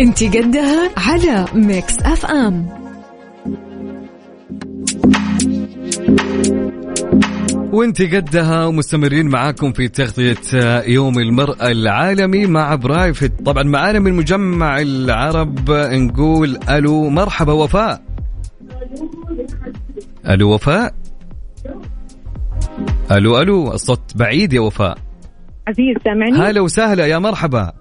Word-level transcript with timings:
انت 0.00 0.24
قدها 0.36 0.90
على 0.96 1.44
ميكس 1.54 1.98
FM. 2.02 2.68
وانت 7.72 8.02
قدها 8.02 8.64
ومستمرين 8.64 9.28
معاكم 9.28 9.72
في 9.72 9.88
تغطية 9.88 10.82
يوم 10.86 11.18
المرأة 11.18 11.70
العالمي 11.70 12.46
مع 12.46 12.74
برايفت. 12.74 13.32
طبعا 13.46 13.62
معانا 13.62 13.98
من 13.98 14.12
مجمع 14.12 14.80
العرب 14.80 15.70
نقول 15.70 16.58
ألو 16.68 17.08
مرحبا 17.08 17.52
وفاء. 17.52 18.02
ألو 20.28 20.54
وفاء. 20.54 20.94
ألو 23.12 23.40
ألو 23.40 23.72
الصوت 23.72 24.16
بعيد 24.16 24.52
يا 24.52 24.60
وفاء. 24.60 24.98
عزيز 25.68 25.96
سامعني؟ 26.04 26.38
هلا 26.38 26.60
وسهلا 26.60 27.06
يا 27.06 27.18
مرحبا. 27.18 27.72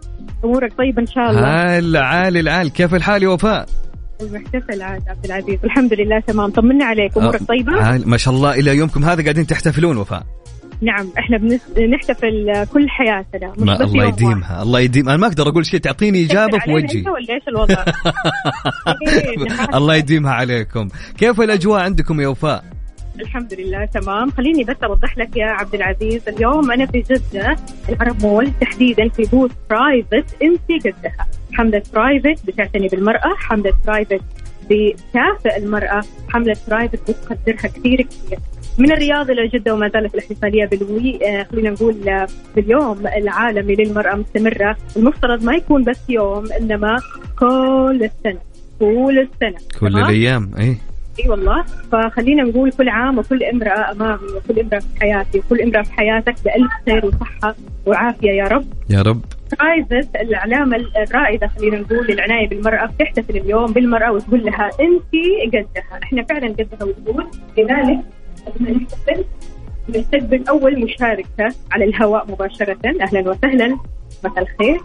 امورك 0.46 0.74
طيبه 0.78 1.02
ان 1.02 1.08
شاء 1.08 1.30
الله 1.30 1.78
هلا 1.78 2.06
عال 2.06 2.38
العال 2.38 2.70
كيف 2.74 2.96
الحال 2.96 3.24
يا 3.24 3.30
وفاء 3.30 3.66
المحتفل 4.22 4.82
عاد 4.82 5.04
عبد 5.08 5.26
العزيز 5.26 5.60
الحمد 5.64 5.94
لله 5.94 6.20
تمام 6.20 6.52
طمنا 6.52 6.86
عليك 6.86 7.18
امورك 7.18 7.44
طيبه 7.44 7.98
ما 8.06 8.18
شاء 8.18 8.34
الله 8.34 8.54
إلى 8.54 8.78
يومكم 8.78 9.06
هذا 9.06 9.24
قاعدين 9.24 9.48
تحتفلون 9.48 9.98
وفاء 9.98 10.24
نعم 10.82 11.08
إحنا 11.20 11.38
بنس... 11.38 11.62
نحتفل 11.94 12.66
كل 12.74 12.90
حياتنا 12.90 13.54
ما 13.58 13.84
الله 13.84 14.06
يديمها 14.06 14.52
واحد. 14.52 14.66
الله 14.66 14.80
يديم 14.80 15.10
أنا 15.10 15.18
ما 15.18 15.28
أقدر 15.28 15.50
أقول 15.50 15.66
شيء 15.66 15.80
تعطيني 15.80 16.26
اجابه 16.26 16.60
في 16.60 16.74
وجهي 16.74 17.02
ولا 17.02 17.34
إيش 17.34 17.48
الوضع؟ 17.48 17.86
إيه، 19.08 19.78
الله 19.78 19.96
يديمها 19.96 20.34
عليكم 20.34 20.88
كيف 21.18 21.42
الاجواء 21.42 21.82
عندكم 21.82 22.22
يا 22.22 22.28
وفاء 22.28 22.64
الحمد 23.22 23.54
لله 23.54 23.86
تمام. 23.86 24.32
خليني 24.32 24.64
بس 24.64 24.76
أوضح 24.84 25.18
لك 25.18 25.38
يا 25.38 25.46
عبد 25.46 25.76
العزيز 25.76 26.30
اليوم 26.30 26.72
أنا 26.72 26.86
في 26.86 27.00
جدة 27.10 27.56
العرب 27.90 28.22
مول 28.22 28.52
تحديدا 28.62 29.10
في 29.10 29.24
booth 29.24 29.52
برايفت 29.70 30.42
انت 30.42 30.86
قدها 30.86 31.28
حملة 31.54 31.84
برايفت 31.94 32.46
بتعتني 32.48 32.88
بالمرأة 32.88 33.34
حملة 33.36 33.74
برايفت 33.88 34.22
بتكافئ 34.70 35.58
المرأة 35.58 36.02
حملة 36.30 36.56
برايفت 36.68 37.12
بتقدرها 37.12 37.68
كثير 37.68 38.02
كثير. 38.02 38.40
من 38.78 38.92
الرياض 38.92 39.30
إلى 39.32 39.48
جدة 39.48 39.74
وما 39.74 39.90
زالت 39.90 40.14
الاحتفالية 40.14 40.66
بالوي 40.66 41.20
آه 41.28 41.44
خلينا 41.44 41.70
نقول 41.70 42.10
آه 42.10 42.28
باليوم 42.56 43.08
العالمي 43.08 43.76
للمرأة 43.76 44.16
مستمرة. 44.16 44.78
المفترض 44.98 45.44
ما 45.44 45.54
يكون 45.56 45.84
بس 45.84 46.00
يوم 46.10 46.52
إنما 46.52 47.00
كل 47.40 48.00
السنة 48.04 48.40
طول 48.80 49.20
السنة. 49.20 49.60
كل 49.80 49.90
تمام؟ 49.90 50.04
الأيام 50.10 50.52
إي 51.24 51.30
والله. 51.30 51.64
فخلينا 51.92 52.44
نقول 52.44 52.72
كل 52.72 52.90
عام 52.90 53.18
وكل 53.18 53.44
امرأة 53.44 53.92
أمامي 53.92 54.28
وكل 54.36 54.60
امرأة 54.60 54.80
في 54.80 55.00
حياتي 55.02 55.40
وكل 55.40 55.62
امرأة 55.62 55.82
في 55.82 55.94
حياتك 55.94 56.36
بألف 56.46 56.72
خير 56.86 57.06
وصحة 57.06 57.56
وعافية 57.86 58.32
يا 58.32 58.48
رب. 58.48 58.66
يا 58.90 59.02
رب. 59.02 59.22
برايفت 59.60 60.16
العلامه 60.16 60.78
الرائدة 60.78 61.48
خلينا 61.48 61.80
نقول 61.80 62.08
للعناية 62.08 62.50
بالمرأة 62.50 62.86
بتحتفل 62.86 63.38
اليوم 63.38 63.74
بالمرأة 63.74 64.12
وتقول 64.12 64.46
لها 64.46 64.70
انت 64.80 65.54
قدها. 65.54 66.00
إحنا 66.04 66.24
فعلا 66.24 66.48
قدها 66.48 66.84
وتقول 66.84 67.28
لذلك 67.58 68.00
ما 68.60 68.72
نحتفل 68.72 69.26
نستقبل 69.90 70.48
أول 70.50 70.84
مشاركة 70.84 71.56
على 71.72 71.86
الهواء 71.86 72.32
مباشرة. 72.32 72.78
أهلا 73.02 73.30
وسهلا. 73.30 73.78
مساء 74.24 74.44
الخير. 74.44 74.82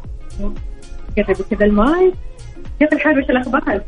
قربي 1.17 1.45
كذا 1.51 1.67
المايك 1.67 2.13
كيف 2.81 2.93
الحال؟ 2.93 3.19
وش 3.19 3.31
الأخبار؟ 3.31 3.81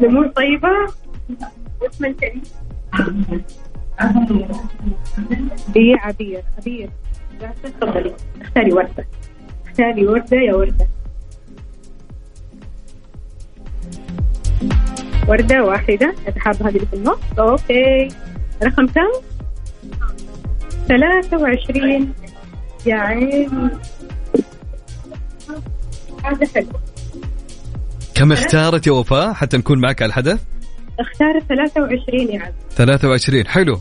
الأمور 0.00 0.26
طيبة؟ 0.26 0.68
اسم 1.82 2.04
الكريم 2.04 2.42
إيه 5.76 5.96
عبير 5.96 6.42
عبير. 6.58 6.90
تفضلي 7.64 8.14
اختاري 8.42 8.72
ورده 8.72 9.06
اختاري 9.66 10.06
ورده 10.06 10.36
يا 10.36 10.54
ورده 10.54 10.88
وردة 15.28 15.64
واحدة. 15.64 16.14
أتحاب 16.26 16.62
هذه 16.62 16.76
اللي 16.76 16.86
في 16.86 16.96
النص. 16.96 17.18
okay. 17.38 18.08
رقم 18.62 18.86
كم؟ 18.86 19.10
23 20.88 22.12
يا 22.86 22.94
عيني. 22.94 23.70
هذا 26.24 26.46
حلو. 26.54 26.68
كم 28.14 28.32
اختارت 28.32 28.86
يا 28.86 28.92
وفاء؟ 28.92 29.32
حتى 29.32 29.56
نكون 29.56 29.80
معك 29.80 30.02
على 30.02 30.08
الحدث. 30.08 30.42
اختار 31.00 31.40
23 31.40 32.20
يا 32.20 32.42
عبد. 32.42 32.54
23 32.70 33.46
حلو. 33.46 33.80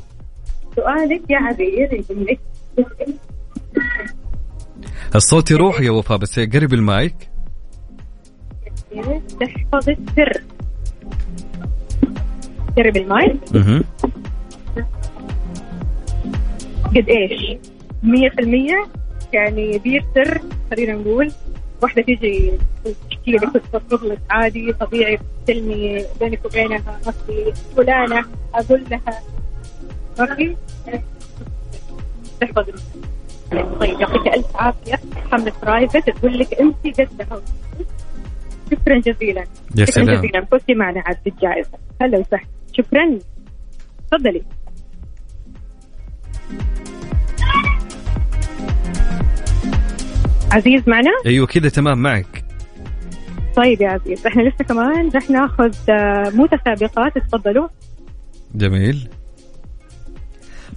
سؤالك 0.76 1.22
يا 1.30 1.38
عبير 1.38 2.04
الصوت 5.16 5.52
يروح 5.52 5.82
يا 5.82 5.92
وفاء 5.92 6.18
بس 6.18 6.40
قرب 6.40 6.74
المايك. 6.74 7.16
تحفظ 9.40 9.90
السر. 9.90 10.42
قرب 12.78 12.98
المايك. 12.98 13.40
مهم. 13.54 13.84
قد 16.86 17.10
إيش؟ 17.10 17.58
100% 18.04 18.88
يعني 19.34 19.78
بير 19.78 20.06
سر 20.16 20.42
خلينا 20.72 20.94
نقول. 20.94 21.32
واحدة 21.82 22.02
تيجي 22.02 22.52
تحكي 23.10 23.32
لك 23.32 23.56
وتفضل 23.56 24.10
لك 24.10 24.20
عادي 24.30 24.74
طبيعي 24.74 25.20
تسلمي 25.46 26.06
بينك 26.20 26.46
وبينها 26.46 27.00
ما 27.06 27.12
في 27.12 27.54
فلانة 27.78 28.26
أقول 28.54 28.84
لها 28.92 29.22
ما 30.20 30.36
في 30.36 30.56
تحفظ. 32.42 32.66
طيب 33.80 34.00
يعطيك 34.00 34.28
ألف 34.28 34.56
عافية. 34.56 35.00
حملة 35.32 35.54
برايفت 35.64 36.10
تقول 36.10 36.40
لك 36.40 36.54
أنت 36.54 37.02
قدها 37.02 37.42
شكرا 38.72 39.00
جزيلا. 39.00 39.44
يا 39.76 39.86
شكرا 39.86 40.06
سلام. 40.06 40.16
جزيلا. 40.16 40.46
فزتي 40.46 40.74
معنا 40.74 41.04
عاد 41.06 41.18
بالجائزة. 41.26 41.78
هلا 42.02 42.18
وسهلا. 42.18 42.44
شكرا. 42.74 43.20
تفضلي. 44.12 44.44
عزيز 50.52 50.82
معنا؟ 50.88 51.12
أيوه 51.26 51.48
كذا 51.48 51.70
تمام 51.70 51.98
معك. 51.98 52.44
طيب 53.56 53.82
يا 53.82 53.90
عزيز 53.90 54.28
إحنا 54.28 54.42
لسه 54.42 54.64
كمان 54.66 55.10
رح 55.16 55.30
ناخذ 55.30 55.74
آه، 55.90 56.30
متسابقات 56.34 57.18
تفضلوا. 57.18 57.68
جميل. 58.56 59.08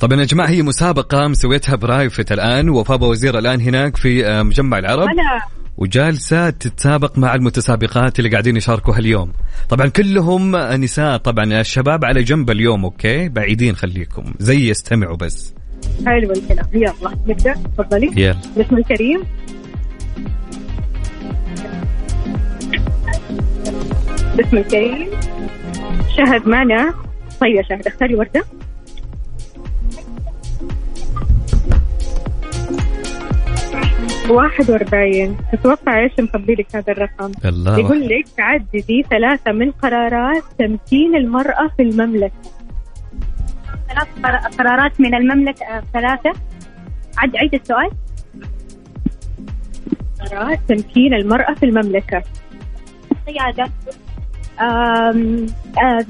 طبعا 0.00 0.20
يا 0.20 0.24
جماعة 0.24 0.48
هي 0.48 0.62
مسابقة 0.62 1.28
مسويتها 1.28 1.76
برايفت 1.76 2.32
الآن 2.32 2.68
وفاء 2.68 3.04
وزير 3.04 3.38
الآن 3.38 3.60
هناك 3.60 3.96
في 3.96 4.26
آه، 4.26 4.42
مجمع 4.42 4.78
العرب. 4.78 5.08
هلا 5.08 5.46
وجالسة 5.76 6.50
تتسابق 6.50 7.18
مع 7.18 7.34
المتسابقات 7.34 8.18
اللي 8.18 8.30
قاعدين 8.30 8.56
يشاركوا 8.56 8.94
هاليوم 8.96 9.32
طبعا 9.68 9.88
كلهم 9.88 10.56
نساء 10.56 11.16
طبعا 11.16 11.60
الشباب 11.60 12.04
على 12.04 12.22
جنب 12.22 12.50
اليوم 12.50 12.84
أوكي؟ 12.84 13.28
بعيدين 13.28 13.76
خليكم 13.76 14.24
زي 14.38 14.70
يستمعوا 14.70 15.16
بس. 15.16 15.54
حلو 16.06 16.32
الكلام. 16.32 16.66
يلا 16.74 16.92
نبدأ. 17.26 17.54
تفضلي. 17.54 18.10
يلا. 18.16 18.36
باسم 18.56 18.76
الكريم. 18.76 19.22
باسم 24.36 24.56
الكريم. 24.56 25.08
شهد 26.16 26.48
معنا. 26.48 26.94
طيب 27.40 27.54
يا 27.56 27.62
شهد 27.62 27.86
اختاري 27.86 28.14
وردة. 28.14 28.44
واحد 34.30 34.70
وأربعين. 34.70 35.36
تتوقع 35.52 35.98
إيش 36.04 36.12
مخبي 36.20 36.54
لك 36.54 36.76
هذا 36.76 36.92
الرقم؟ 36.92 37.32
الله. 37.44 37.78
يقول 37.78 38.08
لك 38.08 38.26
عددي 38.38 39.04
ثلاثة 39.10 39.52
من 39.52 39.70
قرارات 39.70 40.42
تمكين 40.58 41.16
المرأة 41.16 41.68
في 41.76 41.82
المملكة. 41.82 42.32
ثلاث 43.88 44.08
قر- 44.24 44.48
قرارات 44.58 45.00
من 45.00 45.14
المملكة 45.14 45.64
آه، 45.66 45.82
ثلاثة. 45.92 46.32
عد 47.18 47.36
عيد 47.36 47.54
السؤال. 47.54 47.90
قرارات 50.20 50.60
تمكين 50.68 51.14
المرأة 51.14 51.54
في 51.54 51.66
المملكة. 51.66 52.22
قيادة 53.26 53.70
آه، 54.60 55.12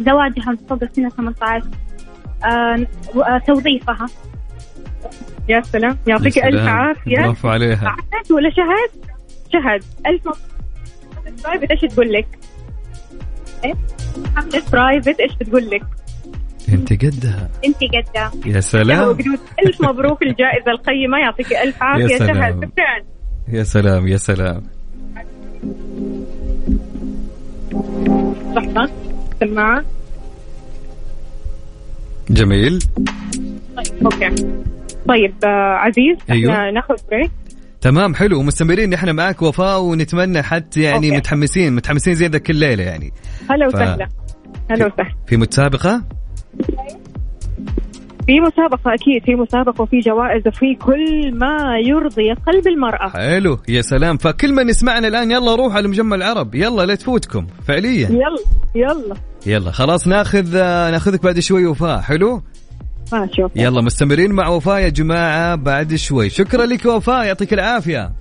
زواجها 0.07 0.57
فوق 0.69 0.79
سن 0.97 1.09
18 1.09 1.65
آم، 2.45 2.87
و- 3.15 3.23
آه، 3.23 3.39
توظيفها. 3.47 4.07
يا 5.49 5.61
سلام. 5.63 5.99
يعطيك 6.07 6.33
سلام. 6.33 6.69
عافية. 6.69 7.17
برافو 7.17 7.49
عليها. 7.49 7.97
شهد 8.13 8.33
ولا 8.33 8.51
شهد؟ 8.51 8.91
شهد. 9.53 9.83
ألف 10.07 10.21
مبروك. 10.27 10.37
برايفت 11.45 11.71
إيش 11.71 11.81
تقول 11.81 12.13
لك؟ 12.13 12.27
إيه؟ 13.65 13.75
حملة 14.37 14.63
برايفت 14.73 15.21
إيش 15.21 15.33
بتقول 15.41 15.71
لك؟ 15.71 15.83
أنت 16.69 16.93
قدها. 17.05 17.49
أنت 17.65 17.77
قدها. 17.85 18.33
يا 18.47 18.61
سلام. 18.61 19.11
ألف 19.67 19.83
مبروك 19.83 20.23
الجائزة 20.23 20.71
القيمة. 20.71 21.19
يعطيك 21.19 21.53
ألف 21.53 21.83
عافية. 21.83 22.03
يا 22.05 22.19
سلام. 22.19 22.35
شهد 22.43 22.65
شكرا. 22.65 23.05
يا 23.49 23.63
سلام 23.63 24.09
يا 24.09 24.17
سلام. 24.17 24.63
لحظة. 28.55 28.91
سماعة. 29.41 29.85
جميل. 32.31 32.79
طيب 33.77 34.05
okay. 34.05 34.29
طيب 35.09 35.35
آه 35.45 35.75
عزيز 35.77 36.17
أيوة. 36.31 36.53
إحنا 36.53 36.71
ناخذ 36.71 36.95
break 37.11 37.31
تمام 37.81 38.15
حلو. 38.15 38.43
مستمرين 38.43 38.95
إحنا 38.95 39.13
معك 39.13 39.43
وفاء 39.43 39.81
ونتمنى 39.81 40.43
حتى 40.43 40.81
يعني 40.81 41.07
okay. 41.07 41.17
متحمسين 41.17 41.75
متحمسين 41.75 42.15
زي 42.15 42.27
ذاك 42.27 42.51
الليلة 42.51 42.83
يعني. 42.85 43.13
هلا 43.51 43.67
وسهلا. 43.67 44.09
هلا 44.71 44.87
وسهلا. 44.87 45.15
في 45.27 45.37
متسابقة؟ 45.37 46.03
في 48.27 48.41
مسابقة 48.41 48.95
أكيد 48.95 49.25
في 49.25 49.35
مسابقة 49.35 49.83
وفي 49.83 49.99
جوائز 49.99 50.43
وفي 50.47 50.75
كل 50.75 51.35
ما 51.39 51.79
يرضي 51.87 52.33
قلب 52.33 52.67
المرأة. 52.67 53.09
حلو 53.09 53.59
يا 53.69 53.83
سلام. 53.83 54.17
فكل 54.17 54.53
من 54.53 54.69
يسمعنا 54.69 55.09
الآن 55.09 55.31
يلا 55.31 55.55
روح 55.55 55.75
على 55.75 55.89
مجمع 55.89 56.17
العرب. 56.17 56.55
يلا 56.55 56.83
لا 56.83 56.95
تفوتكم 56.95 57.47
فعليا. 57.69 58.09
يلا 58.09 58.39
يلا. 58.75 59.15
يلا 59.47 59.71
خلاص 59.71 60.09
ناخذ 60.09 60.57
آه، 60.57 60.91
ناخذك 60.91 61.23
بعد 61.23 61.39
شوي 61.39 61.67
وفاء. 61.67 62.01
حلو؟ 62.01 62.43
ما 63.13 63.29
شوف 63.37 63.51
يلا 63.57 63.83
مستمرين 63.83 64.33
مع 64.33 64.49
وفاء 64.49 64.81
يا 64.81 64.89
جماعة 64.89 65.55
بعد 65.55 65.95
شوي. 65.95 66.31
شكرا 66.31 66.67
لك 66.67 66.87
وفاء 66.87 67.25
يعطيك 67.25 67.53
العافية. 67.53 68.13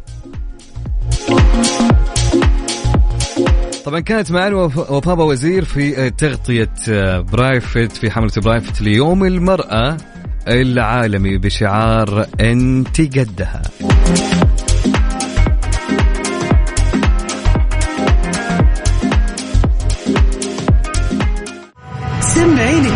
طبعا 3.85 3.99
كانت 3.99 4.31
وف- 4.53 4.91
وفاء 4.91 5.19
وزير 5.19 5.65
في 5.65 6.09
تغطية 6.09 6.69
آه، 6.89 7.19
برايفت 7.19 7.91
في 7.91 8.11
حملة 8.11 8.31
برايفت 8.37 8.81
ليوم 8.81 9.23
المرأة 9.25 9.97
العالمي 10.47 11.37
بشعار 11.37 12.25
أنت 12.41 13.01
قدها. 13.19 13.61
سمعيني. 22.21 22.90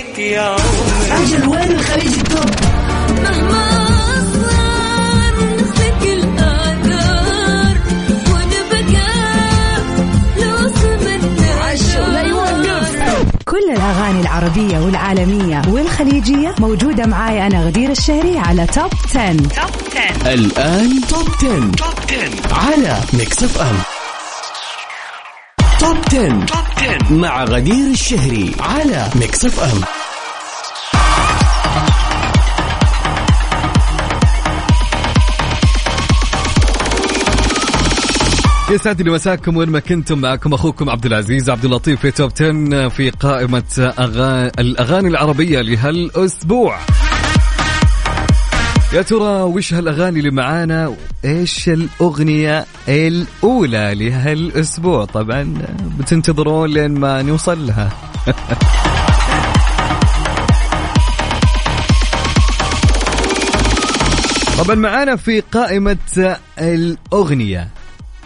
ولعليك 0.00 0.18
يا 0.18 0.40
عمري. 0.40 1.24
أجل 1.24 1.48
وين 1.48 1.70
الخليج 1.70 2.18
التوب 2.18 2.50
مهما 3.22 3.80
كل 13.44 13.70
الأغاني 13.70 14.20
العربية 14.20 14.78
والعالمية 14.78 15.62
والخليجية 15.68 16.54
موجودة 16.58 17.06
معاي 17.06 17.46
أنا 17.46 17.64
غدير 17.64 17.90
الشهري 17.90 18.38
على 18.38 18.66
Top 18.66 18.90
10. 19.04 19.36
الآن 20.26 21.00
Top 21.08 21.28
10. 21.38 21.70
على 22.52 23.00
ميكس 23.12 23.42
FM 23.42 23.99
Top 25.90 25.98
10. 26.78 27.12
مع 27.12 27.44
غدير 27.44 27.90
الشهري 27.90 28.52
على 28.60 29.08
ميكس 29.14 29.44
FM 29.44 29.80
يسعد 38.74 39.02
لي 39.02 39.10
مساكم 39.10 39.56
وين 39.56 39.68
ما 39.70 39.80
كنتم 39.80 40.18
معكم 40.18 40.54
أخوكم 40.54 40.90
عبد 40.90 41.06
العزيز 41.06 41.50
عبد 41.50 41.64
اللطيف 41.64 42.00
في 42.00 42.10
توب 42.10 42.30
10 42.36 42.88
في 42.88 43.10
قائمة 43.10 43.92
أغاني 43.98 44.52
الأغاني 44.58 45.08
العربية 45.08 45.60
لهالأسبوع. 45.60 46.78
يا 48.92 49.02
ترى 49.02 49.42
وش 49.42 49.74
هالأغاني 49.74 50.18
اللي 50.18 50.30
معانا؟ 50.30 50.96
إيش 51.24 51.68
الأغنية 51.68 52.66
الأولى 52.88 53.94
لهالأسبوع؟ 53.94 55.04
طبعا 55.04 55.54
بتنتظرون 55.98 56.70
لين 56.70 56.90
ما 56.90 57.22
نوصل 57.22 57.66
لها. 57.66 57.90
طبعا 64.58 64.74
معانا 64.74 65.16
في 65.16 65.40
قائمة 65.40 65.96
الأغنية 66.58 67.68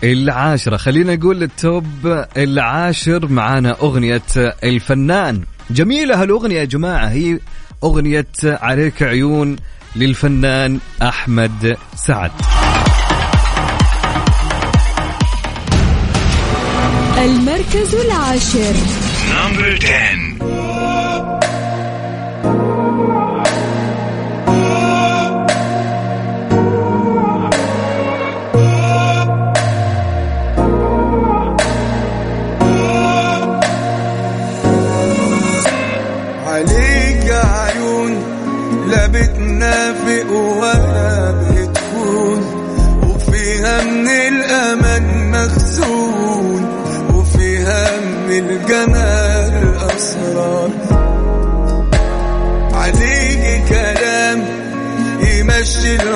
العاشرة. 0.04 0.76
خلينا 0.76 1.16
نقول 1.16 1.42
ال 1.42 1.63
top 1.63 2.24
العاشر 2.36 3.28
معانا 3.28 3.70
أغنية 3.80 4.22
الفنان. 4.64 5.42
جميلة 5.70 6.22
هالأغنية 6.22 6.60
يا 6.60 6.64
جماعة. 6.64 7.06
هي 7.06 7.38
أغنية 7.84 8.26
عليك 8.44 9.02
عيون 9.02 9.56
للفنان 9.96 10.78
أحمد 11.02 11.76
سعد. 11.96 12.30
المركز 17.18 17.94
العاشر. 17.94 18.74
number 19.30 19.78
10 19.82 20.63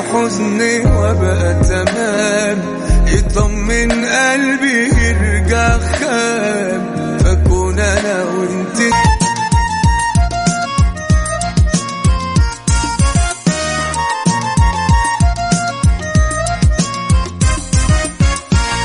الحزن 0.08 0.60
وبقى 0.86 1.54
تمام. 1.68 2.58
يطمن 3.06 3.90
قلبي 4.04 4.88
يرجع 5.04 5.78
خام. 5.78 7.18
فكون 7.18 7.78
أنا 7.78 8.24
وأنت. 8.24 8.78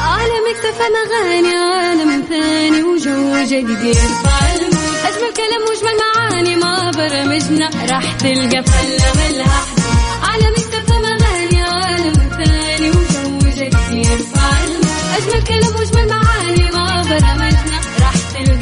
عالم 0.01 0.45
اكتفى 0.53 0.83
اغاني 1.03 1.53
عالم 1.55 2.23
ثاني 2.29 2.83
وجو 2.83 3.43
جديد. 3.45 3.85
يرفع 3.85 4.53
المود 4.55 4.97
أجمل 5.07 5.33
كلام 5.37 5.61
وأجمل 5.69 5.97
معاني 6.03 6.55
ما 6.55 6.91
برمجنا. 6.91 7.69
راح 7.89 8.13
تلقى 8.13 8.63
فله 8.63 9.13
ملها 9.15 9.72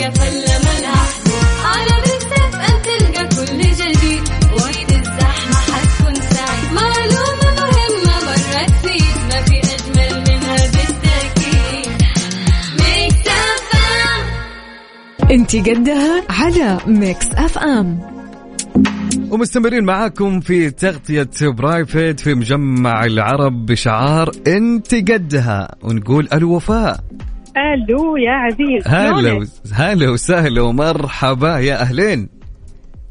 تلقى 0.10 0.52
أن 2.70 2.82
تلقى 2.84 3.24
كل 3.28 3.62
جديد. 3.62 4.24
وقت 4.54 4.92
الزحمة 4.92 5.56
حتكون 5.56 6.16
سعيد. 6.16 6.74
معلومة 6.74 7.52
مهمة 7.56 8.26
مرت 8.26 8.72
فيك. 8.86 9.18
ما 9.30 9.42
في 9.42 9.60
أجمل 9.60 10.24
منها 10.28 10.56
بالتأكيد. 10.56 12.02
Mix 12.80 13.28
FM. 13.28 15.32
انت 15.32 15.56
قدها 15.56 16.24
على 16.30 16.78
ميكس 16.88 17.28
أف 17.34 17.58
أم. 17.58 18.00
ومستمرين 19.32 19.84
معاكم 19.84 20.40
في 20.40 20.70
تغطية 20.70 21.30
برايفت 21.42 22.20
في 22.20 22.34
مجمع 22.34 23.06
العرب 23.06 23.66
بشعار 23.66 24.32
انت 24.48 24.96
قدها. 24.96 25.76
ونقول 25.84 26.28
الوفاء. 26.34 27.00
ألو 27.58 28.18
يا 28.18 28.32
عزيز. 28.32 28.88
هلا 28.88 29.48
هلا 29.74 30.10
وسهلا 30.10 30.62
ومرحبا. 30.62 31.60
يا 31.60 31.82
أهلين. 31.82 32.30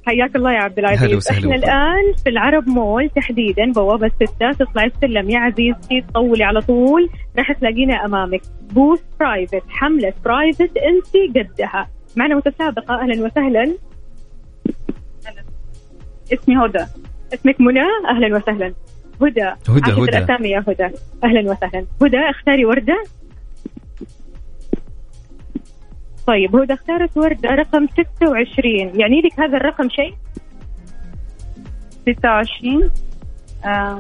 حياك 0.07 0.37
الله 0.37 0.53
يا 0.53 0.59
عبد 0.59 0.79
العزيز. 0.79 1.03
إحنا 1.03 1.17
وسهلا. 1.17 1.55
الآن 1.55 2.15
في 2.25 2.31
العرب 2.31 2.69
مول 2.69 3.11
تحديدا 3.17 3.73
بوابة 3.73 4.09
ستة 4.09 4.53
تطلع 4.53 4.85
السلم. 4.85 5.31
يا 5.31 5.39
عزيزتي 5.39 6.01
تطولي 6.01 6.45
على 6.45 6.61
طول 6.61 7.09
راح 7.39 7.53
تلاقينا 7.53 8.05
أمامك. 8.05 8.41
booth 8.73 9.01
برايفت 9.21 9.63
حملة 9.69 10.13
برايفت 10.25 10.71
أنت 10.77 11.37
قدها. 11.37 11.89
معنا 12.17 12.37
متسابقة 12.37 12.95
أهلا 13.03 13.25
وسهلا. 13.25 13.63
هلا. 15.27 15.45
اسمي 16.33 16.57
هدى. 16.57 16.85
اسمك 17.35 17.61
منى 17.61 17.81
أهلا 18.11 18.37
وسهلا. 18.37 18.75
هدى. 19.23 19.49
هدى، 19.69 19.93
هدى. 19.93 20.19
الاسامي 20.19 20.51
يا 20.51 20.65
هدى. 20.69 20.91
أهلا 21.25 21.41
وسهلا. 21.41 21.87
هدى 22.03 22.19
اختاري 22.31 22.65
وردة. 22.65 23.05
طيب 26.31 26.57
هدى 26.57 26.73
اختارت 26.75 27.17
وردة 27.17 27.49
رقم 27.49 27.87
26 28.19 28.75
يعني 29.01 29.21
لك 29.21 29.41
هذا 29.41 29.57
الرقم 29.57 29.89
شيء؟ 29.89 30.15
26 32.19 32.91
آم، 33.65 33.99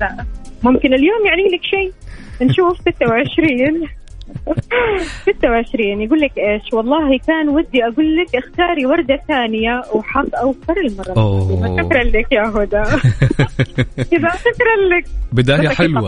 لا. 0.00 0.24
ممكن 0.62 0.94
اليوم 0.94 1.26
يعني 1.26 1.42
لك 1.42 1.62
شيء؟ 1.62 1.92
نشوف 2.42 2.80
26 2.80 3.88
26 5.22 6.00
يقول 6.04 6.20
لك 6.20 6.38
إيش؟ 6.38 6.72
والله 6.72 7.18
كان 7.18 7.48
ودي 7.48 7.84
أقول 7.84 8.16
لك 8.16 8.36
اختاري 8.36 8.86
وردة 8.86 9.20
ثانية 9.28 9.82
وحظ 9.94 10.28
أوفر 10.34 10.74
المرة. 10.76 11.14
شكرا 11.82 12.02
لك 12.02 12.32
يا 12.32 12.42
هدى. 12.42 12.82
كذا 14.10 14.28
شكرا 14.30 14.76
لك. 14.90 15.04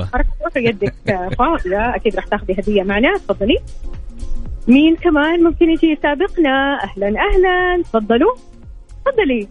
فكرت 0.06 0.26
تروحي 0.40 0.68
يدك 0.68 0.94
فاضية. 1.38 1.94
أكيد 1.96 2.16
راح 2.16 2.24
تاخذي 2.24 2.52
هدية 2.58 2.82
معنا 2.82 3.16
تفضلي. 3.16 3.58
مين 4.68 4.96
كمان 4.96 5.42
ممكن 5.42 5.70
يجي 5.70 5.86
يسابقنا؟ 5.86 6.78
أهلا 6.84 7.06
أهلا. 7.06 7.82
تفضلوا. 7.82 8.34
تفضلي. 9.04 9.48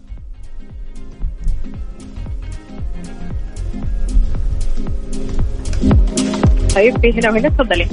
طيب 6.74 6.98
في 7.00 7.12
هنا 7.12 7.30
وهنا. 7.30 7.48
تفضلي. 7.48 7.86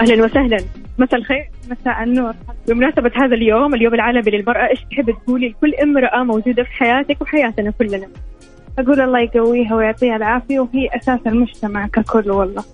أهلا 0.00 0.24
وسهلا. 0.24 0.56
مساء 0.98 1.20
الخير 1.20 1.50
مساء 1.70 2.02
النور. 2.02 2.34
بمناسبة 2.68 3.12
هذا 3.16 3.34
اليوم 3.34 3.74
اليوم 3.74 3.94
العالمي 3.94 4.30
للمرأة 4.30 4.68
إيش 4.68 4.80
تحب 4.90 5.10
تقولي 5.10 5.48
لكل 5.48 5.74
امرأة 5.74 6.24
موجودة 6.24 6.62
في 6.62 6.70
حياتك 6.70 7.22
وحياتنا 7.22 7.70
كلنا؟ 7.70 8.08
أقول 8.78 9.00
الله 9.00 9.20
يقويها 9.20 9.74
ويعطيها 9.74 10.16
العافية 10.16 10.60
وهي 10.60 10.88
أساس 10.92 11.20
المجتمع 11.26 11.86
ككل 11.86 12.30
والله. 12.30 12.64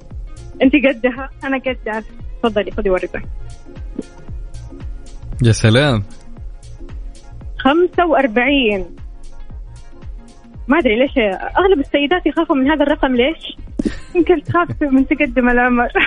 أنت 0.62 0.72
قدها 0.74 1.30
أنا 1.44 1.58
قد 1.58 2.04
تفضلي 2.42 2.70
خذي 2.70 2.90
وردة 2.90 3.22
يا 5.42 5.52
سلام 5.52 6.02
45 7.58 8.96
ما 10.68 10.78
أدري 10.78 10.96
ليش 10.96 11.18
أغلب 11.58 11.80
السيدات 11.80 12.26
يخافوا 12.26 12.56
من 12.56 12.70
هذا 12.70 12.82
الرقم 12.82 13.16
ليش؟ 13.16 13.56
يمكن 14.16 14.42
تخاف 14.42 14.82
من 14.82 15.06
تقدم 15.06 15.48
العمر. 15.48 15.88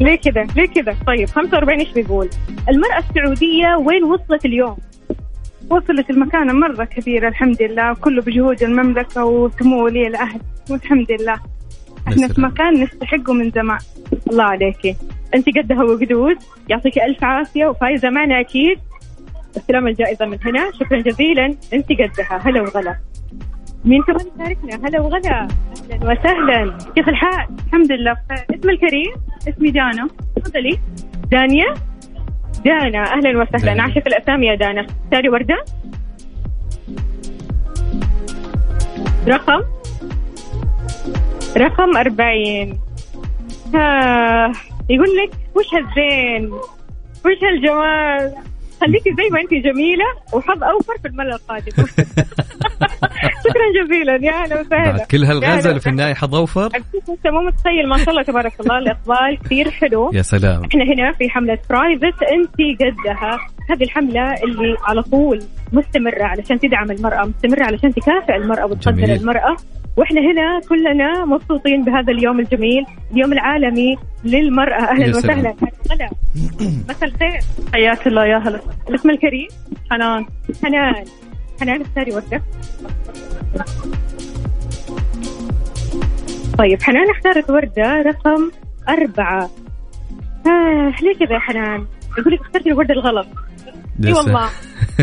ليه 0.00 0.16
كذا؟ 0.16 0.46
ليه 0.56 0.66
كذا؟ 0.66 0.96
طيب 1.06 1.28
45 1.28 1.78
إيش 1.78 1.92
بيقول؟ 1.92 2.28
المرأة 2.68 2.98
السعودية 2.98 3.76
وين 3.76 4.04
وصلت 4.04 4.44
اليوم؟ 4.44 4.76
وصلت 5.70 6.10
المكانة 6.10 6.52
مرة 6.52 6.84
كبيرة 6.84 7.28
الحمد 7.28 7.62
لله 7.62 7.94
كله 7.94 8.22
بجهود 8.22 8.62
المملكة 8.62 9.24
وسمو 9.24 9.84
ولي 9.84 10.06
العهد 10.06 10.42
والحمد 10.70 11.12
لله 11.12 11.40
إحنا 12.08 12.28
في. 12.28 12.40
مكان 12.40 12.82
نستحقه 12.82 13.32
من 13.32 13.50
زمان. 13.50 13.78
الله 14.30 14.44
عليكي 14.44 14.96
أنت 15.34 15.58
قدها 15.58 15.82
وقدود 15.82 16.36
يعطيك 16.68 16.98
ألف 16.98 17.24
عافية 17.24 17.66
وفايزه 17.66 18.10
معنا 18.10 18.40
أكيد. 18.40 18.78
استلام 19.56 19.88
الجائزة 19.88 20.26
من 20.26 20.38
هنا. 20.44 20.70
شكرا 20.80 21.00
جزيلا. 21.00 21.46
أنت 21.72 21.92
قدها. 21.92 22.40
هلا 22.44 22.60
وغلا. 22.62 22.96
مين 23.84 24.02
كمان 24.02 24.26
يشاركنا؟ 24.34 24.88
هلا 24.88 25.00
وغلا. 25.00 25.48
أهلا 25.92 26.12
وسهلا. 26.12 26.78
كيف 26.94 27.08
الحال؟ 27.08 27.46
الحمد 27.66 27.92
لله. 27.92 28.12
بخير. 28.12 28.46
اسم 28.60 28.70
الكريم؟ 28.70 29.14
اسمي 29.48 29.70
دانا. 29.70 30.08
تفضلي. 30.36 30.78
دانيا؟ 31.30 31.74
دانا. 32.64 33.02
أهلا 33.12 33.42
وسهلا. 33.42 33.82
عاشت 33.82 34.06
الأسامي 34.06 34.46
يا 34.46 34.54
دانا. 34.54 34.86
تاري 35.10 35.28
وردة؟ 35.28 35.64
رقم؟ 39.28 39.77
رقم 41.56 41.96
40 41.96 42.78
آه. 43.74 44.52
يقول 44.90 45.08
لك 45.16 45.30
وش 45.56 45.64
هالزين؟ 45.74 46.52
وش 47.24 47.38
هالجمال؟ 47.42 48.34
خليكي 48.80 49.10
زي 49.14 49.28
ما 49.32 49.40
انت 49.40 49.50
جميلة 49.50 50.04
وحظ 50.32 50.62
أوفر 50.62 50.98
في 51.02 51.08
المره 51.08 51.34
القادمه 51.34 51.88
شكرا 53.44 53.84
جزيلا. 53.84 54.18
يا 54.22 54.32
أهلا 54.42 54.60
وسهلا. 54.60 55.04
كل 55.04 55.24
هالغزل 55.24 55.80
في 55.80 55.88
النهاية 55.88 56.14
حظ 56.14 56.34
أكيد 56.58 57.02
أنت 57.08 57.26
مو 57.26 57.40
متخيل 57.40 57.88
ما 57.88 57.98
شاء 57.98 58.10
الله 58.10 58.22
تبارك 58.22 58.60
الله 58.60 58.78
الإقبال 58.78 59.38
كثير 59.44 59.70
حلو. 59.70 60.10
يا 60.14 60.22
سلام. 60.22 60.62
إحنا 60.64 60.84
هنا 60.84 61.12
في 61.12 61.30
حملة 61.30 61.58
برايفت 61.70 62.22
انت 62.22 62.80
قدها. 62.80 63.38
هذه 63.70 63.82
الحملة 63.82 64.34
اللي 64.44 64.76
على 64.84 65.02
طول 65.02 65.38
مستمرة 65.72 66.22
علشان 66.24 66.58
تدعم 66.58 66.90
المرأة 66.90 67.24
مستمرة 67.24 67.64
علشان 67.64 67.94
تكافئ 67.94 68.36
المرأة 68.36 68.64
وتقدر 68.66 69.06
جميل. 69.06 69.20
المرأة. 69.20 69.56
وإحنا 69.96 70.20
هنا 70.20 70.60
كلنا 70.68 71.24
مبسوطين 71.24 71.84
بهذا 71.84 72.12
اليوم 72.12 72.40
الجميل 72.40 72.84
اليوم 73.12 73.32
العالمي 73.32 73.96
للمرأة. 74.24 74.82
يا 74.82 74.90
أهلا. 74.90 75.16
وسهلا. 75.16 75.54
هلا. 75.90 76.10
مساء 76.88 77.08
الخير. 77.08 77.40
حياك 77.72 78.06
الله 78.06 78.26
يا 78.26 78.36
هلا. 78.36 78.60
الاسم 78.88 79.10
الكريم؟ 79.10 79.48
حنان. 79.90 80.26
حنان. 80.64 81.04
حنان 81.60 81.80
اختاري 81.80 82.14
وردة. 82.14 82.42
طيب 86.58 86.82
حنان 86.82 87.10
اختارت 87.10 87.50
وردة 87.50 88.02
رقم 88.02 88.50
أربعة. 88.88 89.50
آه 90.46 90.92
ليه 91.02 91.14
كذا 91.14 91.34
يا 91.34 91.38
حنان؟ 91.38 91.86
يقول 92.18 92.32
لك 92.34 92.40
اخترتي 92.40 92.68
الوردة 92.68 92.94
الغلط. 92.94 93.26
إي 94.04 94.12
والله. 94.12 94.48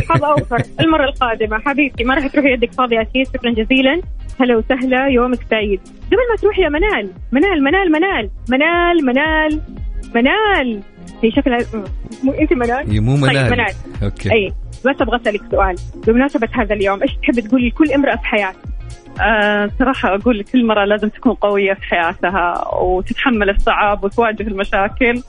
حظ 0.10 0.24
أوفر. 0.24 0.58
المرة 0.82 1.06
القادمة. 1.06 1.60
حبيبتي 1.60 2.04
ما 2.04 2.14
راح 2.16 2.28
تروحي 2.28 2.54
يدك 2.54 2.72
فاضية. 2.72 3.02
أكيد. 3.02 3.28
شكرا 3.28 3.52
جزيلا. 3.52 4.02
هلا 4.40 4.58
وسهلا. 4.58 5.08
يومك 5.08 5.40
سعيد. 5.50 5.80
قبل 6.08 6.22
ما 6.32 6.36
تروحي 6.42 6.62
يا 6.62 6.70
منال. 6.70 7.10
منال 7.32 7.64
منال 7.64 7.92
منال. 7.92 8.30
منال 8.50 9.06
منال. 9.06 9.62
منال. 10.16 10.82
هي 11.24 11.32
شكلها 11.32 11.60
مو 12.24 12.32
أنت 12.32 12.54
منال؟ 12.54 12.92
هي 12.92 13.00
مو 13.00 13.16
طيب 13.16 13.30
منال. 13.30 13.52
منال. 13.52 13.74
أوكي. 14.04 14.34
إي 14.34 14.54
بس 14.86 15.02
أبغى 15.02 15.22
أسألك 15.22 15.42
سؤال. 15.52 15.76
بمناسبة 16.08 16.48
هذا 16.52 16.76
اليوم 16.76 17.02
إيش 17.02 17.12
تحب 17.16 17.40
تقولي 17.40 17.68
لكل 17.68 17.92
امرأة 17.92 18.16
في 18.16 18.26
حياتك 18.26 18.60
آه 19.22 19.70
صراحة 19.80 20.16
أقول 20.16 20.40
لكل 20.40 20.66
مرة 20.66 20.86
لازم 20.86 21.08
تكون 21.10 21.34
قوية 21.34 21.74
في 21.74 21.82
حياتها 21.84 22.74
وتتحمل 22.76 23.50
الصعاب 23.50 24.04
وتواجه 24.04 24.44
المشاكل. 24.44 25.22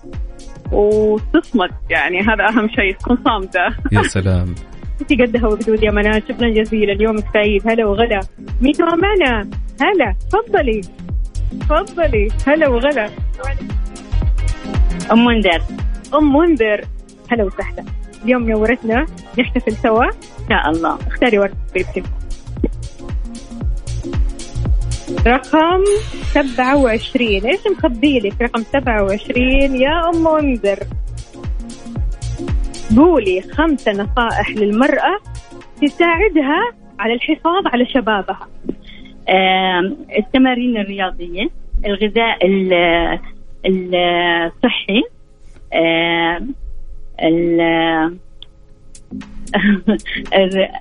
وتصمد 0.73 1.71
يعني 1.91 2.21
هذا 2.21 2.45
أهم 2.49 2.69
شيء 2.69 2.95
تكون 2.95 3.19
صامدة 3.25 3.77
يا 3.93 4.03
سلام. 4.03 4.55
انت 5.01 5.13
قدها 5.13 5.47
وقدود 5.47 5.83
يا 5.83 5.91
منال 5.91 6.23
شكرا 6.29 6.49
جزيلا 6.49 7.03
يومك 7.03 7.25
سعيد 7.33 7.69
هلا 7.69 7.87
وغلا. 7.87 8.21
مين 8.61 8.75
معنا 8.81 9.51
هلا 9.81 10.15
تفضلي. 10.33 10.81
تفضلي 11.61 12.29
هلا 12.47 12.69
وغلا. 12.69 13.11
أم 15.13 15.25
منذر. 15.25 15.63
أم 16.15 16.37
منذر. 16.37 16.85
هلا 17.31 17.45
وسهلا. 17.45 17.85
اليوم 18.25 18.51
نورتنا 18.51 19.07
نحتفل 19.39 19.73
سوا. 19.73 20.05
إن 20.05 20.49
شاء 20.49 20.71
الله. 20.71 20.99
اختاري 21.07 21.39
ورد 21.39 21.55
حبيبتي 21.71 22.03
رقم 25.27 25.85
27 26.23 27.29
إيش 27.29 27.61
مخبي 27.79 28.19
لك؟ 28.19 28.43
رقم 28.43 28.63
27 28.63 29.77
يا 29.81 30.09
أم 30.09 30.25
منذر. 30.25 30.79
قولي 32.97 33.41
خمسة 33.43 33.93
نصائح 33.93 34.51
للمرأة 34.51 35.19
تساعدها 35.83 36.61
على 36.99 37.15
الحفاظ 37.15 37.67
على 37.67 37.87
شبابها. 37.87 38.49
التمارين 40.19 40.77
الرياضية 40.77 41.49
الغذاء 41.87 42.47
ال- 42.47 43.19
ال- 43.67 43.95
الصحي 43.95 45.03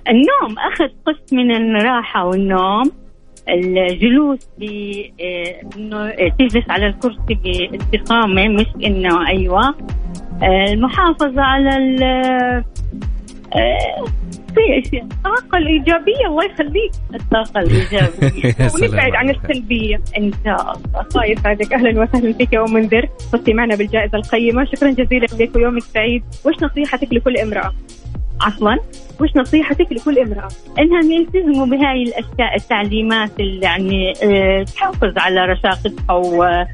النوم. 0.08 0.58
أخذ 0.58 0.88
قسط 1.06 1.32
من 1.32 1.54
الراحة 1.76 2.24
والنوم. 2.26 2.92
الجلوس 3.48 4.38
ب 4.58 4.64
آه، 5.20 5.60
إنه 5.76 6.10
تجلس 6.38 6.70
على 6.70 6.86
الكرسي 6.86 7.34
باستقامة 7.44 8.48
مش 8.48 8.66
إنه 8.84 9.28
أيوه. 9.28 9.74
آه، 10.42 10.64
المحافظة 10.72 11.42
على 11.42 11.76
ال 11.76 12.02
آه، 13.54 14.04
في 14.54 14.86
أشياء 14.88 15.04
الطاقة 15.04 15.58
الإيجابية 15.58 16.26
الله 16.26 16.44
يخليك. 16.44 16.92
الطاقة 17.14 17.60
الإيجابية. 17.60 18.54
ونبعد 18.74 19.14
عن 19.14 19.26
عليك. 19.26 19.36
السلبية 19.44 20.00
إن 20.18 20.30
شاء 20.44 20.60
الله. 20.62 21.06
الله 21.14 21.24
يسعدك. 21.24 21.72
أهلا 21.72 22.02
وسهلا 22.02 22.32
فيك 22.32 22.52
يا 22.52 22.64
أم 22.64 22.74
منذر. 22.74 23.08
فزتي 23.32 23.52
معنا 23.54 23.76
بالجائزة 23.76 24.18
القيمة. 24.18 24.64
شكرا 24.64 24.90
جزيلا 24.90 25.26
لك 25.40 25.56
ويومك 25.56 25.82
سعيد. 25.82 26.22
وش 26.46 26.54
نصيحتك 26.62 27.12
لكل 27.12 27.36
امرأة؟ 27.36 27.72
عفوا 28.40 28.74
وش 29.20 29.28
نصيحتك 29.36 29.92
لكل 29.92 30.18
امرأة. 30.18 30.48
انهم 30.78 31.10
يلتزموا 31.12 31.66
بهاي 31.66 32.02
الأشياء 32.02 32.56
التعليمات 32.56 33.30
اللي 33.40 33.60
يعني 33.60 34.12
آه، 34.22 34.62
تحافظ 34.62 35.18
على 35.18 35.44
رشاقتها 35.44 36.12
و 36.12 36.64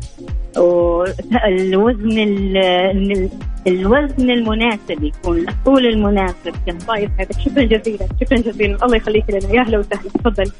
والوزن 0.59 2.19
ال- 2.19 3.31
الوزن 3.66 4.31
المناسب 4.31 5.04
يكون 5.04 5.49
الطول 5.49 5.87
المناسب. 5.87 6.54
الله 6.69 6.99
يسعدك 6.99 7.40
شكرا 7.40 7.62
جزيلا 7.62 8.07
شكرا 8.21 8.38
جزيلا. 8.38 8.85
الله 8.85 8.97
يخليك 8.97 9.25
لنا. 9.31 9.54
يا 9.54 9.61
أهلا 9.61 9.78
وسهلا. 9.78 10.02
تفضل. 10.14 10.52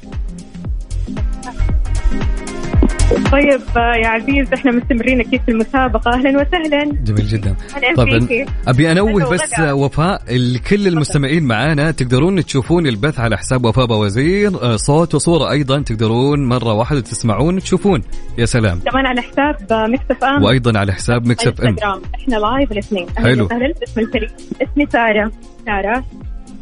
طيب 3.33 3.61
آه، 3.77 3.95
يا 4.03 4.07
عزيز 4.07 4.53
إحنا 4.53 4.71
مستمرين 4.71 5.19
أكيد 5.19 5.41
في 5.41 5.51
المسابقة. 5.51 6.13
أهلا 6.13 6.29
وسهلا. 6.29 6.83
جميل 6.83 7.27
جدا. 7.27 7.55
طبعا. 7.97 8.27
أبي 8.67 8.91
أنوه 8.91 9.29
بس. 9.33 9.59
وفاء 9.59 10.21
لكل 10.29 10.87
المستمعين 10.87 11.43
معانا 11.43 11.91
تقدرون 11.91 12.45
تشوفون 12.45 12.87
البث 12.87 13.19
على 13.19 13.37
حساب 13.37 13.65
وفاء 13.65 13.91
وزير 13.91 14.75
صوت 14.75 15.15
وصورة 15.15 15.51
أيضا 15.51 15.81
تقدرون 15.81 16.49
مرة 16.49 16.73
واحدة 16.73 16.99
تسمعون 16.99 17.59
تشوفون. 17.59 18.01
يا 18.37 18.45
سلام. 18.45 18.79
كمان 18.79 19.05
على 19.05 19.21
حساب 19.21 19.55
آه، 19.71 19.87
Mix 19.87 20.03
FM. 20.11 20.43
وأيضا 20.43 20.79
على 20.79 20.93
حساب 20.93 21.27
Mix 21.27 21.47
FM. 21.47 21.75
إحنا 22.15 22.35
live 22.35 22.71
الاثنين. 22.71 23.05
حلو. 23.17 23.25
أهلا 23.25 23.43
وسهلا. 23.43 23.73
باسم 23.79 23.99
الفريق. 23.99 24.31
اسمي 24.61 24.85
سارة. 24.85 25.31
سارة. 25.65 26.03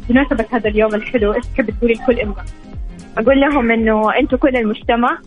بمناسبة 0.08 0.44
هذا 0.52 0.70
اليوم 0.70 0.94
الحلو 0.94 1.34
إيش 1.34 1.44
تحب 1.46 1.70
تقولي 1.70 1.94
لكل 1.94 2.20
امرأة؟ 2.20 2.44
أقول 3.18 3.40
لهم 3.40 3.70
إنه 3.70 4.18
أنتم 4.20 4.36
كل 4.36 4.56
المجتمع 4.56 5.18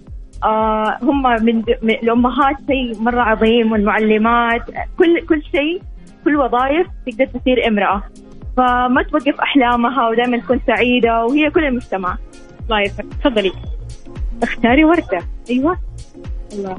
آه 0.45 0.97
هم 1.01 1.23
من, 1.45 1.63
الأمهات 2.03 2.55
شيء 2.67 3.01
مرة 3.01 3.21
عظيم 3.21 3.71
والمعلمات 3.71 4.61
كل 4.97 5.25
كل 5.25 5.41
شيء 5.51 5.81
كل 6.25 6.35
وظائف 6.35 6.87
تقدر 7.07 7.25
تصير 7.25 7.67
امرأة. 7.67 8.03
فما 8.57 9.03
توقف 9.03 9.39
أحلامها 9.39 10.09
ودائما 10.09 10.37
تكون 10.37 10.59
سعيدة 10.67 11.25
وهي 11.25 11.49
كل 11.49 11.65
المجتمع. 11.65 12.17
الله 12.63 12.81
يسعدك 12.81 13.13
تفضلي. 13.23 13.51
اختاري 14.43 14.83
ورده 14.83 15.19
أيوه. 15.49 15.77
الله. 16.53 16.77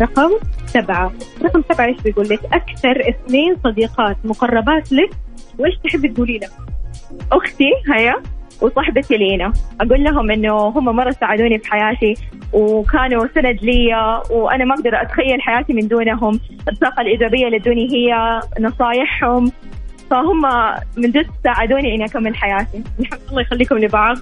رقم 0.00 0.30
سبعة. 0.66 1.12
رقم 1.42 1.62
سبعة 1.72 1.86
إيش 1.86 2.02
بيقول 2.02 2.28
لك؟ 2.28 2.40
أكثر 2.52 3.08
اثنين 3.08 3.56
صديقات 3.64 4.16
مقربات 4.24 4.92
لك. 4.92 5.10
وإيش 5.58 5.74
تحبي 5.84 6.08
تقولي 6.08 6.38
لهم 6.38 6.66
أختي 7.32 7.70
هيا. 7.94 8.14
وصاحبتي 8.62 9.16
لينا 9.16 9.52
أقول 9.80 10.04
لهم 10.04 10.30
إنه 10.30 10.56
هم 10.56 10.84
مرة 10.84 11.10
ساعدوني 11.10 11.58
في 11.58 11.70
حياتي 11.70 12.14
وكانوا 12.52 13.26
سند 13.34 13.58
لي 13.62 14.20
وأنا 14.30 14.64
ما 14.64 14.74
أقدر 14.74 15.02
أتخيل 15.02 15.42
حياتي 15.42 15.72
من 15.72 15.88
دونهم. 15.88 16.40
الطاقة 16.68 17.00
الإيجابية 17.00 17.46
اللي 17.46 17.56
ادوني 17.56 17.88
هي 17.92 18.40
نصايحهم. 18.60 19.52
فهم 20.10 20.42
من 20.96 21.10
جد 21.10 21.26
ساعدوني 21.44 21.94
إني 21.94 22.04
أكمل 22.04 22.36
حياتي. 22.36 22.82
الله 23.30 23.40
يخليكم 23.40 23.78
لبعض. 23.78 24.16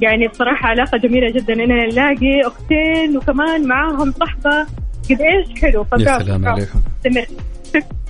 يعني 0.00 0.28
بصراحة 0.28 0.68
علاقة 0.68 0.98
جميلة 0.98 1.30
جدا. 1.30 1.52
إننا 1.52 1.86
نلاقي 1.86 2.40
أختين 2.46 3.16
وكمان 3.16 3.68
معاهم 3.68 4.12
صحبة. 4.12 4.66
قد 5.10 5.20
إيش؟ 5.20 5.60
حلو 5.62 5.86
يا 5.98 6.18
سلام. 6.18 6.48
عليكم. 6.48 6.80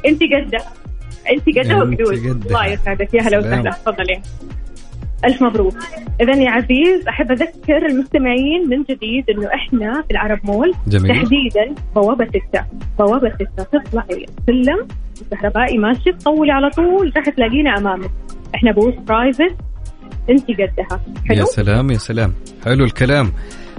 أنت 0.07 0.23
قدة. 0.23 0.61
أنت 1.31 1.59
قدة 1.59 1.83
أنت 1.83 2.01
وقدود. 2.01 2.47
الله 2.47 2.67
يسعدك. 2.67 3.15
يا 3.15 3.23
هلا. 3.23 3.39
وسهلا. 3.39 3.71
تفضلي. 3.71 4.23
ألف 5.25 5.43
مبروك. 5.43 5.75
إذا 6.21 6.37
يا 6.37 6.51
عزيز 6.51 7.09
أحب 7.09 7.33
أذكر 7.33 7.87
المستمعين 7.87 8.69
من 8.69 8.83
جديد 8.83 9.25
إنه 9.31 9.49
إحنا 9.55 10.03
في 10.03 10.11
العرب 10.11 10.39
مول 10.45 10.75
جميل. 10.87 11.09
تحديدا 11.09 11.75
بوابة 11.95 12.27
ستة. 12.27 12.65
بوابة 12.99 13.35
ستة 13.35 13.63
تطلعي 13.63 14.27
السلم 14.39 14.89
الكهربائي 15.23 15.79
ماشي 15.79 16.13
تطولي 16.13 16.53
على 16.53 16.71
طول 16.71 17.13
راح 17.17 17.29
تلاقينا 17.29 17.79
أمامك. 17.79 18.11
إحنا 18.55 18.73
booth 18.73 18.95
برايفت 18.95 19.57
أنت 20.31 20.49
قدها. 20.49 21.01
حلو؟ 21.29 21.39
يا 21.39 21.45
سلام 21.45 21.91
يا 21.91 21.99
سلام. 21.99 22.35
حلو 22.65 22.85
الكلام. 22.85 23.33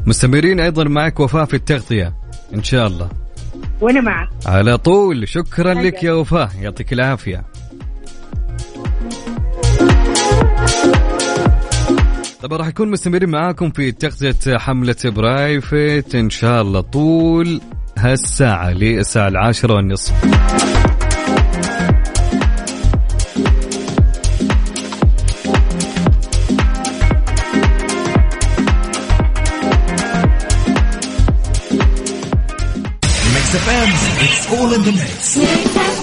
مستمرين 0.05 0.59
أيضا 0.59 0.83
معك 0.83 1.19
وفاء 1.19 1.45
في 1.45 1.53
التغطية. 1.53 2.13
إن 2.53 2.63
شاء 2.63 2.87
الله. 2.87 3.09
وأنا 3.81 4.01
معك. 4.01 4.29
على 4.45 4.77
طول. 4.77 5.27
شكرا 5.27 5.73
لك 5.73 6.03
يا 6.03 6.13
وفاء. 6.13 6.49
يعطيك 6.61 6.93
العافية. 6.93 7.43
طبعا 12.41 12.57
راح 12.57 12.67
يكون 12.67 12.91
مستمرين 12.91 13.29
معاكم 13.29 13.69
في 13.69 13.91
تغطية 13.91 14.57
حملة 14.57 14.95
برايفت. 15.05 16.15
إن 16.15 16.29
شاء 16.29 16.61
الله 16.61 16.81
طول 16.81 17.61
هالساعة 17.97 18.69
للساعة 18.69 19.27
العاشرة 19.27 19.73
والنصف. 19.75 20.13
It's 34.23 34.47
all 34.53 34.73
in 34.73 34.81
the 34.83 34.91
mix. 34.91 36.00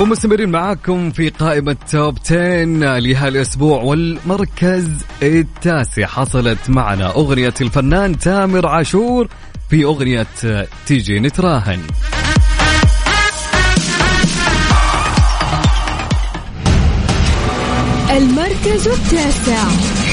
ومستمرين 0.00 0.50
معاكم 0.50 1.10
في 1.10 1.28
قائمة 1.28 1.76
توب 1.92 2.18
10 2.24 2.64
لهالاسبوع 2.98 3.82
والمركز 3.82 5.04
التاسع 5.22 6.06
حصلت 6.06 6.70
معنا 6.70 7.14
أغنية 7.14 7.54
الفنان 7.60 8.18
تامر 8.18 8.66
عاشور 8.66 9.28
في 9.70 9.84
أغنية 9.84 10.26
تيجي 10.86 11.20
نتراهن. 11.20 11.80
المركز 18.10 18.88
التاسع. 18.88 19.62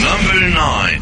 نمبر 0.04 0.50
9 0.50 1.00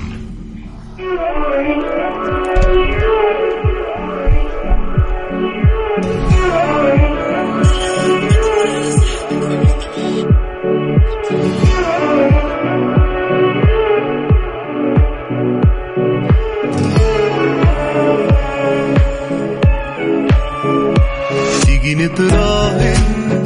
تراهن 22.07 23.43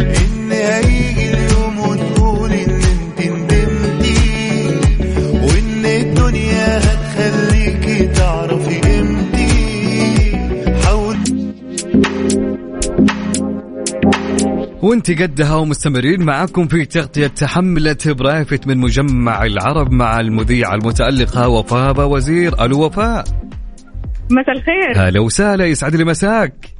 إن 0.00 0.52
هيجي 0.52 1.34
اليوم 1.34 1.78
وتقول 1.78 2.52
إن 2.52 2.70
أنت 2.70 3.20
ندمتي 3.20 4.68
وإن 5.32 5.84
الدنيا 5.86 6.78
هتخليكي 6.78 8.06
تعرفي 8.06 8.80
قيمتي. 8.80 9.50
حاول. 10.84 11.16
وإنت 14.82 15.22
قدها 15.22 15.54
ومستمرين 15.54 16.22
معاكم 16.22 16.68
في 16.68 16.84
تغطية 16.84 17.26
تحملة 17.26 17.96
برايفت 18.06 18.66
من 18.66 18.78
مجمع 18.78 19.44
العرب 19.44 19.92
مع 19.92 20.20
المذيعة 20.20 20.74
المتألقة 20.74 21.48
وفاء 21.48 22.08
وزير 22.08 22.64
ألو 22.64 22.84
وفاء. 22.86 23.24
مساء 24.30 24.54
الخير. 24.56 25.08
هلا 25.08 25.20
وسهلا 25.20 25.66
يسعد 25.66 25.96
لي 25.96 26.04
مساك. 26.04 26.79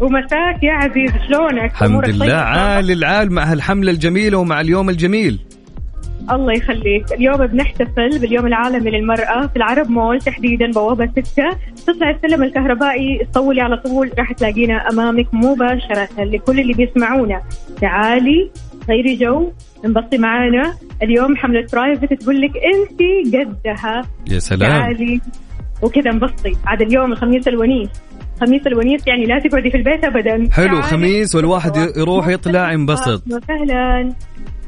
ومساك 0.00 0.62
يا 0.62 0.72
عزيز 0.72 1.10
شلونك؟ 1.28 1.70
الحمد 1.70 2.08
لله؟ 2.08 2.34
عال 2.34 2.90
العال 2.90 3.32
مع 3.32 3.52
هالحملة 3.52 3.90
الجميلة 3.90 4.38
ومع 4.38 4.60
اليوم 4.60 4.90
الجميل. 4.90 5.40
الله 6.30 6.52
يخليك. 6.52 7.12
اليوم 7.12 7.46
بنحتفل 7.46 8.18
باليوم 8.20 8.46
العالمي 8.46 8.90
للمرأة 8.90 9.46
في 9.46 9.56
العرب 9.56 9.90
مول 9.90 10.20
تحديدا 10.20 10.70
بوابة 10.70 11.06
ستة. 11.06 11.56
تطلع 11.86 12.10
السلم 12.10 12.42
الكهربائي 12.42 13.26
تطولي 13.32 13.60
على 13.60 13.76
طول. 13.76 14.10
راح 14.18 14.32
تلاقينا 14.32 14.88
أمامك 14.92 15.26
مباشرة 15.32 16.08
لكل 16.18 16.60
اللي 16.60 16.72
بيسمعونا. 16.72 17.42
تعالي 17.80 18.50
غيري 18.88 19.16
جو 19.16 19.52
انبسطي 19.84 20.18
معانا. 20.18 20.74
اليوم 21.02 21.36
حملة 21.36 21.66
برايفت 21.72 22.12
تقول 22.12 22.40
لك 22.40 22.52
أنت 22.56 23.00
قدها. 23.34 24.02
يا 24.30 24.38
سلام. 24.38 24.70
تعالي. 24.70 25.20
وكذا 25.82 26.10
انبسطي. 26.10 26.52
عاد 26.66 26.82
اليوم 26.82 27.12
الخميس 27.12 27.48
الونيس. 27.48 27.88
خميس 28.40 28.66
الونيس 28.66 29.06
يعني 29.06 29.24
لا 29.24 29.38
تقعدي 29.38 29.70
في 29.70 29.76
البيت 29.76 30.04
ابدا. 30.04 30.48
حلو. 30.52 30.82
خميس 30.82 31.34
والواحد 31.34 31.76
يروح 31.96 32.28
يطلع 32.28 32.72
ينبسط. 32.72 33.22
وسهلا. 33.26 34.12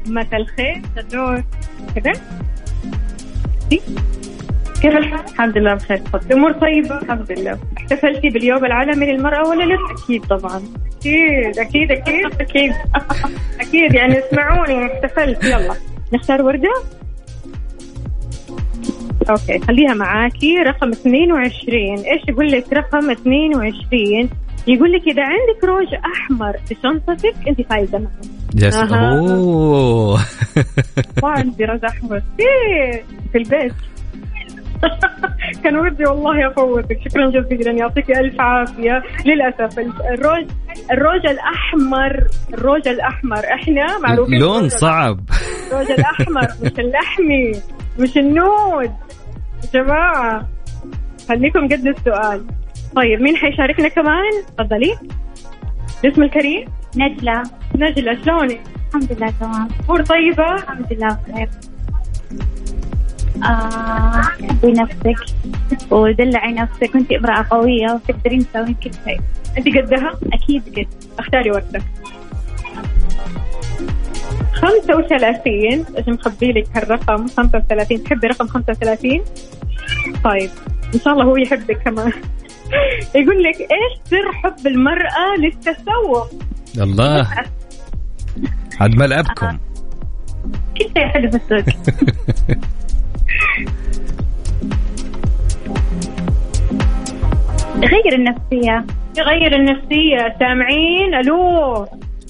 مساء 0.07 0.41
الخير. 0.41 0.81
النور 0.97 1.43
كذا 1.95 2.13
كيف 4.81 4.97
الحال؟ 4.97 5.19
الحمد 5.33 5.57
لله 5.57 5.73
بخير. 5.73 5.97
تفضل 5.97 6.25
الأمور 6.27 6.51
طيبة؟ 6.51 6.97
الحمد 7.01 7.31
لله. 7.31 7.59
احتفلتي 7.77 8.29
باليوم 8.29 8.65
العالمي 8.65 9.05
للمرأة 9.11 9.49
ولا 9.49 9.63
لا؟ 9.63 9.77
أكيد 10.03 10.25
طبعا. 10.25 10.61
أكيد 10.99 11.59
أكيد 11.59 11.91
أكيد. 11.91 12.25
أكيد. 12.41 12.71
أكيد 13.59 13.93
يعني 13.93 14.19
اسمعوني 14.19 14.85
احتفلت. 14.85 15.43
يلا. 15.43 15.75
نختار 16.13 16.41
وردة؟ 16.41 16.73
أوكي 19.29 19.59
خليها 19.59 19.93
معاكي. 19.93 20.57
رقم 20.57 20.89
22 20.89 21.81
إيش 21.97 22.21
يقول 22.29 22.51
لك 22.51 22.73
رقم 22.73 23.11
22 23.11 24.29
يقول 24.67 24.91
لك 24.91 25.01
إذا 25.07 25.23
عندك 25.23 25.63
روج 25.63 25.87
أحمر 26.13 26.57
في 26.67 26.75
شنطتك 26.83 27.35
أنت 27.47 27.61
فايزة 27.61 28.07
سلام 28.57 28.93
أها. 28.93 29.19
أوه. 29.35 30.19
عندي 31.23 31.65
روج 31.65 31.85
أحمر. 31.85 32.21
إيه، 32.39 33.03
في 33.31 33.37
البيت. 33.37 33.73
كان 35.63 35.77
ودي 35.77 36.03
والله 36.05 36.47
أفوتك. 36.47 36.99
شكرا 37.09 37.29
جزيلا. 37.29 37.71
يعطيك 37.71 38.11
ألف 38.11 38.41
عافية. 38.41 39.03
للأسف 39.25 39.79
الروج 39.79 40.47
الروج 40.91 41.27
الأحمر 41.27 42.27
الروج 42.53 42.87
الأحمر. 42.87 43.39
إحنا 43.53 43.97
معروفين 43.99 44.39
لون 44.39 44.69
صعب. 44.69 45.19
الروج 45.71 45.91
الأحمر 45.91 46.47
مش 46.63 46.79
اللحمي. 46.79 47.51
مش 47.99 48.17
النود. 48.17 48.91
يا 49.63 49.69
جماعة 49.73 50.47
خليكم 51.29 51.65
قد 51.65 51.87
السؤال 51.87 52.45
طيب 52.95 53.21
مين 53.21 53.35
حيشاركنا 53.35 53.87
كمان؟ 53.87 54.31
تفضلي. 54.57 54.97
الاسم 56.03 56.23
الكريم؟ 56.23 56.65
نجلة. 56.95 57.43
نجلة 57.75 58.23
شلونك؟ 58.25 58.61
الحمد 58.87 59.11
لله 59.11 59.33
تمام. 59.39 59.67
أمور 59.85 60.03
طيبة؟ 60.03 60.53
الحمد 60.53 60.93
لله 60.93 61.17
بخير. 61.27 61.49
آه 63.43 64.21
حبي 64.21 64.71
نفسك 64.71 65.35
ودلعي 65.91 66.53
نفسك. 66.53 66.95
وانت 66.95 67.11
امرأة 67.11 67.45
قوية 67.49 67.93
وتقدرين 67.93 68.39
تسوين 68.39 68.73
كل 68.73 68.91
شيء. 69.05 69.19
انت 69.57 69.77
قدها؟ 69.77 70.11
أكيد 70.33 70.79
قد. 70.79 70.87
اختاري 71.19 71.51
وقتك 71.51 71.83
35 74.67 75.53
إيش 75.97 76.07
مخبي 76.07 76.51
لك 76.51 76.67
هالرقم؟ 76.75 77.27
35 77.27 78.03
تحبي 78.03 78.27
رقم 78.27 78.47
35 78.47 79.21
طيب 80.23 80.49
إن 80.95 80.99
شاء 80.99 81.13
الله 81.13 81.25
هو 81.25 81.37
يحبك 81.37 81.77
كمان. 81.85 82.11
يقول 83.15 83.43
لك 83.43 83.55
إيش 83.61 83.99
سر 84.05 84.31
حب 84.33 84.67
المرأة 84.67 85.35
للتسوق؟ 85.39 86.29
الله. 86.77 87.27
عاد 88.79 88.95
ملعبكم 88.95 89.47
كل 90.77 90.85
شيء 90.97 91.07
حلو 91.07 91.31
في 91.31 91.37
السوق. 91.37 91.75
غير 97.77 98.13
النفسية. 98.13 98.85
يغير 99.17 99.55
النفسية. 99.55 100.35
سامعين؟ 100.39 101.13
ألو. 101.15 101.87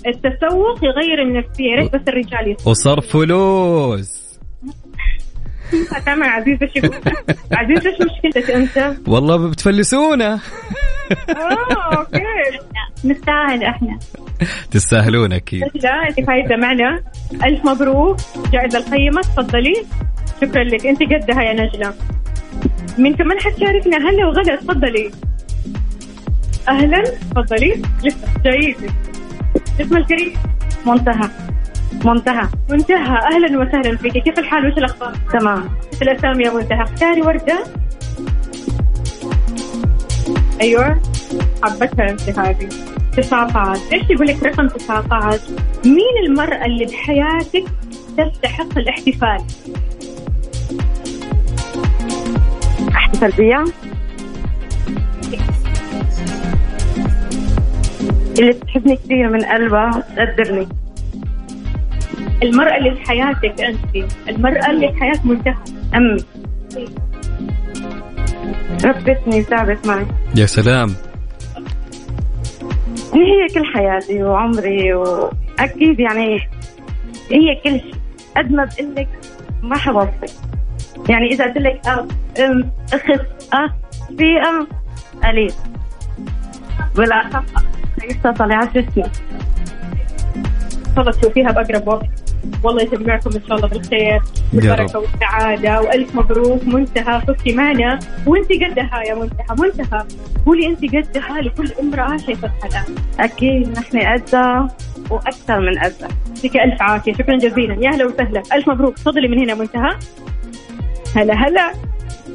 التسوق 0.08 0.84
يغير 0.84 1.22
النفسية. 1.22 1.72
يا 1.72 1.76
ريت 1.76 1.96
بس 1.96 2.02
الرجال 2.08 2.52
يسمعوا 2.52 2.70
وصرف 2.70 3.08
فلوس. 3.08 4.28
سامع 6.06 6.28
عزيز 6.28 6.58
إيش 6.62 6.72
عزيز 7.52 7.88
إيش 7.88 7.96
مشكلتك 8.02 8.52
أنت؟ 8.52 8.96
والله 9.08 9.50
بتفلسونا. 9.50 10.40
آه 11.30 11.98
أوكي. 11.98 12.20
نستاهل 13.06 13.64
إحنا. 13.64 14.00
تستاهلون 14.72 15.34
أكيد. 15.34 15.62
لا 15.62 16.10
أنت 16.10 16.28
فايزه 16.28 16.56
معنا 16.56 17.04
ألف 17.44 17.66
مبروك. 17.66 18.18
جائزة 18.52 18.80
القيمة. 18.80 19.22
تفضلي. 19.22 19.86
شكرا 20.42 20.64
لك. 20.64 20.86
أنت 20.86 21.04
قدها 21.04 21.44
يا 21.44 21.54
نجلة. 21.54 21.94
من 22.98 23.16
كمان 23.16 23.40
حتشاركنا 23.40 23.98
هلا 23.98 24.28
وغلا 24.28 24.56
تفضلي. 24.56 25.12
أهلا. 26.70 27.04
تفضلي. 27.04 27.82
لسه. 28.04 28.28
جايزك 28.46 29.07
اسم 29.82 29.98
الكريم؟ 29.98 30.34
منتهى. 30.86 31.30
منتهى. 32.06 32.48
منتهى. 32.70 33.18
أهلا 33.34 33.60
وسهلا 33.60 33.98
فيك. 33.98 34.18
كيف 34.24 34.40
الحال؟ 34.40 34.68
وش 34.68 34.78
الأخبار؟ 34.78 35.14
تمام. 35.34 35.70
إيش 35.94 36.02
الأسامي 36.02 36.44
يا 36.44 36.52
منتهى. 36.54 36.84
اختاري 36.84 37.22
وردة. 37.22 37.64
أيوه. 40.62 41.02
حبتها 41.64 42.10
انت 42.10 42.40
هذه. 42.40 42.70
19 43.18 43.82
إيش 43.94 44.10
يقول 44.10 44.28
لك 44.28 44.44
رقم 44.44 44.68
19 44.68 45.40
مين 45.86 46.26
المرأة 46.26 46.66
اللي 46.66 46.86
بحياتك 46.86 47.64
تستحق 48.18 48.78
الاحتفال؟ 48.78 49.38
احتفال 52.96 53.32
بيها 53.32 53.66
اللي 58.40 58.54
تحبني 58.54 58.96
كثير 58.96 59.30
من 59.30 59.46
قلبها 59.46 60.04
تقدرني 60.16 60.68
المرأة 62.44 62.78
اللي 62.78 62.90
بحياتك 62.90 63.62
أنت 63.62 64.12
المرأة 64.30 64.70
اللي 64.70 64.88
بحياة 64.88 65.20
منتهى. 65.24 65.56
أمي 65.96 66.18
ربتني 68.86 69.40
وتعبت 69.40 69.88
معي. 69.88 70.06
يا 70.36 70.46
سلام. 70.46 70.90
هي 73.14 73.48
كل 73.54 73.66
حياتي 73.66 74.24
وعمري 74.24 74.94
وأكيد 74.94 76.00
يعني 76.00 76.40
هي 77.32 77.56
كل 77.64 77.80
شيء. 77.80 77.96
قد 78.38 78.52
ما 78.52 78.66
بقول 78.66 78.96
لك 78.96 79.08
ما 79.62 79.78
حوصفك 79.78 80.30
يعني 81.10 81.28
إذا 81.28 81.46
قلت 81.46 81.58
لك 81.58 81.88
أه 81.88 82.08
أم 82.46 82.72
أخت 82.94 83.10
أه 83.54 83.74
في 84.18 84.42
أه 84.42 84.68
قليل. 85.28 85.54
بالأخف 86.96 87.44
لسه 88.06 88.32
طلعت 88.32 88.78
جسمي. 88.78 89.04
ان 89.04 90.96
شاء 90.96 91.00
الله 91.00 91.12
تشوفيها 91.12 91.52
بأقرب 91.52 91.88
وقت. 91.88 92.10
والله 92.64 92.82
يجمعكم 92.82 93.30
إن 93.36 93.42
شاء 93.48 93.58
الله 93.58 93.68
بالخير. 93.68 94.22
والبركه 94.54 95.00
والسعاده 95.00 95.82
وألف 95.82 96.16
مبروك. 96.16 96.64
منتهى. 96.64 97.22
فزتي 97.22 97.54
معنا. 97.54 98.00
وانت 98.26 98.52
قدها 98.52 99.02
يا 99.08 99.16
منتهى. 99.16 99.56
منتهى. 99.60 100.04
قولي 100.46 100.68
انت 100.68 100.96
قدها 100.96 101.42
لكل 101.42 101.72
امرأة 101.80 102.18
شايفتها 102.18 102.54
الان 102.66 102.96
أكيد. 103.20 103.80
نحن 103.80 104.00
قدها 104.00 104.68
وأكثر 105.10 105.60
من 105.60 105.80
قدها 105.80 106.10
يعطيك 106.36 106.58
ألف 106.58 106.82
عافية. 106.82 107.14
شكرا 107.14 107.38
جزيلا. 107.38 107.74
يا 107.74 107.90
هلا 107.90 108.06
وسهلا. 108.06 108.44
ألف 108.54 108.70
مبروك. 108.70 108.98
تفضلي 108.98 109.28
من 109.28 109.40
هنا 109.40 109.56
منتهى. 109.56 109.96
هلا 111.16 111.34
هلا. 111.34 111.72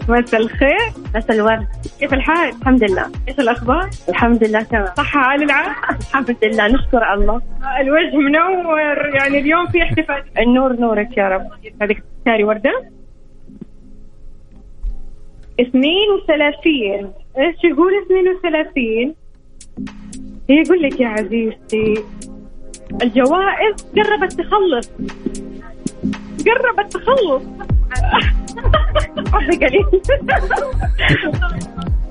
مساء 0.09 0.41
الخير. 0.41 0.93
مساء 1.15 1.37
الورد. 1.37 1.67
كيف 2.03 2.15
الحال؟ 2.15 2.55
الحمد 2.61 2.85
لله. 2.85 3.07
إيش 3.29 3.39
الأخبار؟ 3.39 3.91
الحمد 4.09 4.45
لله 4.45 4.63
تمام. 4.63 4.87
صحة 4.97 5.21
عال 5.21 5.43
العال 5.43 5.73
الحمد 6.01 6.37
لله 6.43 6.67
نشكر 6.69 7.15
الله. 7.15 7.43
الوجه 7.81 8.17
منور 8.17 8.79
يعني 9.15 9.39
اليوم 9.39 9.67
في 9.67 9.83
احتفال. 9.83 10.25
النور 10.39 10.73
نورك 10.73 11.17
يا 11.17 11.29
رب. 11.29 11.47
هذيك 11.83 12.03
تختاري 12.19 12.45
وردة. 12.45 12.91
32 15.61 17.13
إيش 17.39 17.65
يقول 17.65 17.93
32 18.07 19.15
يقول 20.49 20.83
لك 20.83 21.01
يا 21.01 21.09
عزيزتي 21.09 22.05
الجوائز 23.03 23.87
قربت 23.97 24.33
تخلص. 24.33 24.91
قربت 26.47 26.93
تخلص. 26.93 27.43
حظي 29.33 29.57
قليل 29.67 29.85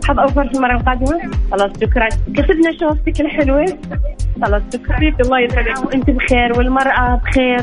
حظ 0.04 0.20
أوفر 0.20 0.48
في 0.48 0.56
المرة 0.56 0.76
القادمة 0.78 1.22
خلاص 1.52 1.72
شكرا 1.82 2.10
كسبنا 2.10 2.72
شوفتك 2.80 3.22
الحلوة 3.22 3.65
خلاص 4.46 4.62
شكرا 4.74 4.94
حبيبتي 4.96 5.24
الله 5.24 5.39
يسعدك 5.39 5.86
وانت 5.86 6.10
بخير 6.10 6.58
والمرأة 6.58 7.15
بخير 7.26 7.62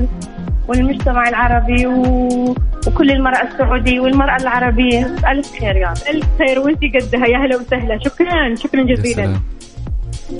والمجتمع 0.69 1.29
العربي 1.29 1.87
و... 1.87 2.05
وكل 2.87 3.11
المرأة 3.11 3.43
السعودية 3.43 4.01
والمرأة 4.01 4.37
العربية 4.37 5.07
ألف 5.31 5.53
خير 5.61 5.77
يا 5.77 5.89
رب 5.89 5.97
الف 6.17 6.27
خير 6.39 6.59
وانت 6.59 6.79
قدها 6.85 7.27
يا 7.27 7.39
هلا 7.39 7.57
وسهلا. 7.57 7.99
شكرا. 8.05 8.55
شكرا 8.55 8.83
جزيلا 8.83 9.15
سلام 9.15 9.41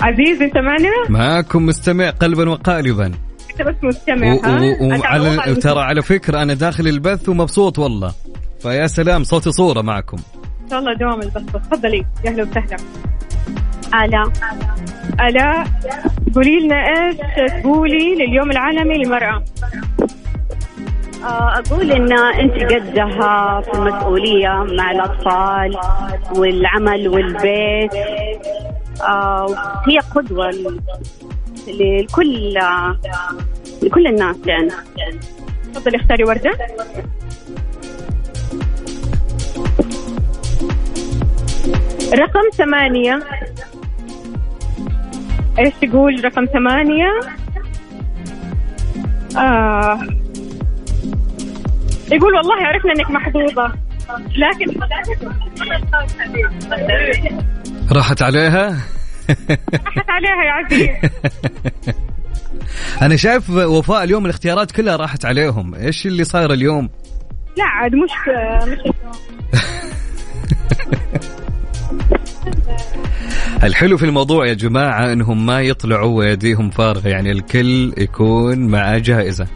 عزيز 0.01 0.41
انت 0.41 0.57
معنا 0.57 0.89
معاكم 1.09 1.65
مستمع 1.65 2.09
قلبا 2.09 2.49
وقالبا 2.49 3.11
انت 3.59 3.67
بس 3.67 3.75
مستمع 3.83 4.37
وعلى 4.81 5.55
ترى 5.55 5.79
على 5.81 6.01
فكرة 6.01 6.41
أنا 6.41 6.53
داخل 6.53 6.87
البث 6.87 7.29
ومبسوط 7.29 7.79
والله. 7.79 8.13
فيا 8.59 8.87
سلام 8.87 9.23
صوتي 9.23 9.51
صورة 9.51 9.81
معكم. 9.81 10.17
إن 10.63 10.69
شاء 10.69 10.79
الله 10.79 10.93
دوام 10.93 11.21
البث 11.21 11.53
تفضلي. 11.53 12.05
يا 12.25 12.31
أهلا 12.31 12.43
وسهلا. 12.43 12.77
آلاء 14.05 14.31
الاء 15.19 15.67
قولي 16.35 16.59
لنا 16.59 16.75
إيش 16.75 17.17
تقولي 17.61 18.15
لليوم 18.15 18.51
العالمي 18.51 18.97
للمرأة؟ 18.97 19.43
آه، 21.23 21.53
أقول 21.59 21.91
إن 21.91 22.13
أنت 22.13 22.73
قدها 22.73 23.61
في 23.61 23.73
المسؤولية 23.73 24.49
مع 24.77 24.91
الأطفال 24.91 25.77
والعمل 26.35 27.07
والبيت. 27.07 27.93
آه، 29.01 29.47
هي 29.87 29.99
قدوة 30.15 30.49
لكل 31.67 32.53
لكل 33.83 34.07
الناس 34.07 34.35
يعني. 34.45 34.69
تفضلي 35.73 35.97
اختاري 35.97 36.23
وردة. 36.23 36.51
رقم 42.13 42.49
ثمانية. 42.57 43.19
إيش 45.59 45.73
تقول 45.81 46.25
رقم 46.25 46.45
ثمانية؟ 46.45 47.19
آه. 49.37 49.99
يقول 52.11 52.33
والله 52.35 52.55
عرفنا 52.55 52.93
إنك 52.93 53.11
محظوظة. 53.11 53.73
لكن 54.37 54.79
راحت 57.91 58.21
عليها؟ 58.21 58.77
راحت 59.29 60.09
عليها 60.09 60.43
يا 60.45 60.51
عزيز 60.51 60.89
أنا 63.01 63.15
شايف 63.15 63.49
وفاء 63.49 64.03
اليوم 64.03 64.25
الاختيارات 64.25 64.71
كلها 64.71 64.95
راحت 64.95 65.25
عليهم. 65.25 65.75
إيش 65.75 66.07
اللي 66.07 66.23
صاير 66.23 66.53
اليوم؟ 66.53 66.89
لا 67.57 67.63
عاد 67.63 67.91
مش 67.95 68.11
مش 68.67 68.79
الحلو 73.63 73.97
في 73.97 74.05
الموضوع 74.05 74.47
يا 74.47 74.53
جماعة 74.53 75.13
إنهم 75.13 75.45
ما 75.45 75.61
يطلعوا 75.61 76.17
ويديهم 76.17 76.69
فارغة 76.69 77.07
يعني 77.07 77.31
الكل 77.31 77.93
يكون 77.97 78.67
معاه 78.67 78.97
جائزة. 78.97 79.47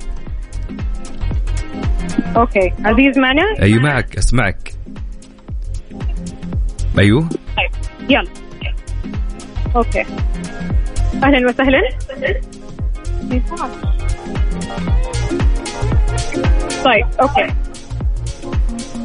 Okay. 2.35 2.73
عزيز 2.85 3.17
معنا؟ 3.17 3.43
اي 3.61 3.73
معك 3.73 4.17
أسمعك. 4.17 4.73
أيوه. 6.99 7.29
طيب 7.29 7.71
يلا. 8.09 8.42
Okay. 9.75 10.05
أهلا 11.23 11.49
وسهلا. 11.49 11.81
طيب 16.85 17.05
okay. 17.21 17.47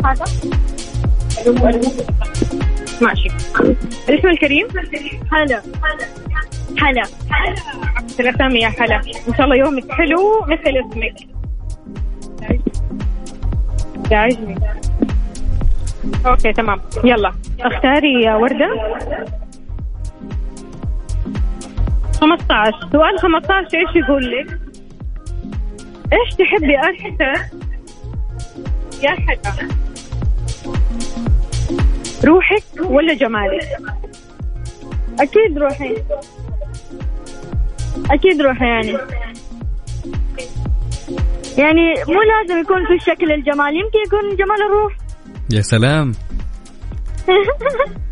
هذا 0.04 0.24
ماشي. 3.02 3.28
الاسم 4.08 4.28
الكريم؟ 4.28 4.68
هلا 5.32 5.62
هلا 6.82 7.02
الأسامي 8.20 8.60
يا 8.60 8.68
هلا 8.68 8.96
إن 9.28 9.34
شاء 9.36 9.44
الله 9.44 9.56
يومك 9.56 9.92
حلو 9.92 10.40
مثل 10.46 10.76
اسمك. 10.76 11.14
يعجبني 14.10 14.58
أوكي 16.26 16.52
تمام. 16.52 16.80
يلا. 17.04 17.32
أختاري 17.60 18.22
يا 18.22 18.34
وردة. 18.34 18.98
15 22.20 22.88
سؤال 22.92 23.18
15 23.18 23.78
إيش 23.78 23.96
يقول 23.96 24.30
لك؟ 24.30 24.60
إيش 26.12 26.34
تحبي 26.34 26.76
أكثر 26.76 27.56
يا 29.02 29.10
حدا 29.10 29.68
روحك 32.24 32.64
ولا 32.80 33.14
جمالك؟ 33.14 33.62
أكيد 35.20 35.58
روحي. 35.58 35.94
أكيد 38.10 38.42
روحي 38.42 38.64
يعني. 38.64 38.92
يعني 41.58 41.94
مو 42.08 42.22
لازم 42.22 42.60
يكون 42.60 42.86
في 42.86 42.94
الشكل 42.94 43.32
الجمال 43.32 43.76
يمكن 43.76 43.98
يكون 44.06 44.36
جمال 44.36 44.62
الروح. 44.62 44.96
يا 45.52 45.60
سلام. 45.60 46.12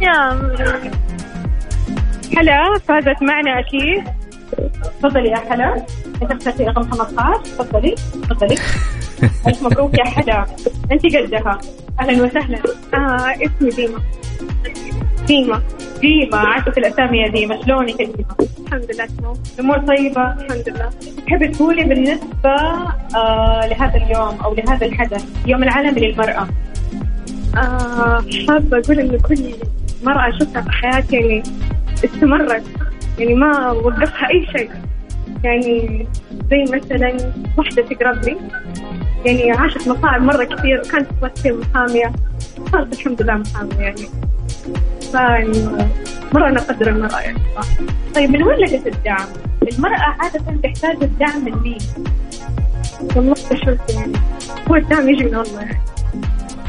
يا 0.00 0.38
حلا 2.36 2.78
فازت 2.88 3.22
معنا 3.22 3.58
أكيد. 3.58 4.04
تفضلي 5.00 5.28
يا 5.28 5.36
حلا. 5.36 5.86
انت 6.22 6.30
اخترتي 6.30 6.64
رقم 6.64 6.82
15 6.82 7.34
تفضلي 7.44 7.94
تفضلي. 8.22 8.54
ألف 9.46 9.62
مبروك 9.62 9.98
يا 9.98 10.04
حلا. 10.04 10.46
انت 10.92 11.16
قدها. 11.16 11.58
أهلا 12.00 12.24
وسهلا. 12.24 12.58
آه 12.94 13.34
اسمي 13.34 13.70
ديما. 13.70 13.98
ديما. 15.26 15.62
ديما. 16.00 16.36
عاشت 16.38 16.78
الأسامي 16.78 17.18
يا 17.18 17.28
ديما. 17.28 17.62
شلونك 17.64 18.00
انت؟ 18.00 18.14
الحمد 18.66 18.90
لله 18.94 19.06
تمام. 19.06 19.34
الأمور 19.58 19.78
طيبة؟ 19.78 20.32
الحمد 20.32 20.68
لله. 20.68 20.90
تحبي 21.26 21.48
تقولي 21.48 21.84
بالنسبة 21.84 22.50
آه 23.16 23.66
لهذا 23.66 23.96
اليوم 23.96 24.40
أو 24.44 24.54
لهذا 24.54 24.86
الحدث 24.86 25.24
يوم 25.46 25.62
العالمي 25.62 26.00
للمرأة؟ 26.00 26.48
آه 27.56 28.24
حابة 28.48 28.78
أقول 28.78 29.00
انه 29.00 29.18
كل 29.18 29.54
مرأة 30.02 30.30
شفتها 30.30 30.62
في 30.62 30.70
حياتي 30.70 31.16
يعني 31.16 31.42
استمرت 32.04 32.64
يعني 33.18 33.34
ما 33.34 33.70
وقفها 33.70 34.30
أي 34.30 34.46
شيء 34.56 34.70
يعني 35.44 36.06
زي 36.50 36.62
مثلا 36.62 37.16
واحدة 37.58 37.82
تقرب 37.82 38.24
لي 38.24 38.36
يعني 39.24 39.52
عاشت 39.52 39.88
مصاعب 39.88 40.22
مرة 40.22 40.44
كثير 40.44 40.82
كانت 40.82 41.06
تمثل 41.20 41.60
محامية 41.60 42.12
صارت 42.72 42.92
الحمد 42.92 43.22
لله 43.22 43.34
محامية 43.34 43.78
يعني 43.78 44.06
فيعني 45.12 45.68
مرة 46.34 46.48
أنا 46.48 46.60
أقدر 46.60 46.88
المرأة 46.88 47.20
يعني 47.20 47.38
صح. 47.56 47.66
طيب 48.14 48.30
من 48.30 48.42
وين 48.42 48.56
لقيت 48.58 48.86
الدعم؟ 48.86 49.26
المرأة 49.72 50.16
عادة 50.20 50.40
تحتاج 50.62 51.02
الدعم 51.02 51.44
من 51.44 51.62
مين؟ 51.62 51.78
والله 53.16 53.34
شفت 53.34 53.94
يعني 53.94 54.12
هو 54.70 54.76
الدعم 54.76 55.08
يجي 55.08 55.24
من 55.24 55.34
الله 55.34 55.60
يعني 55.60 55.80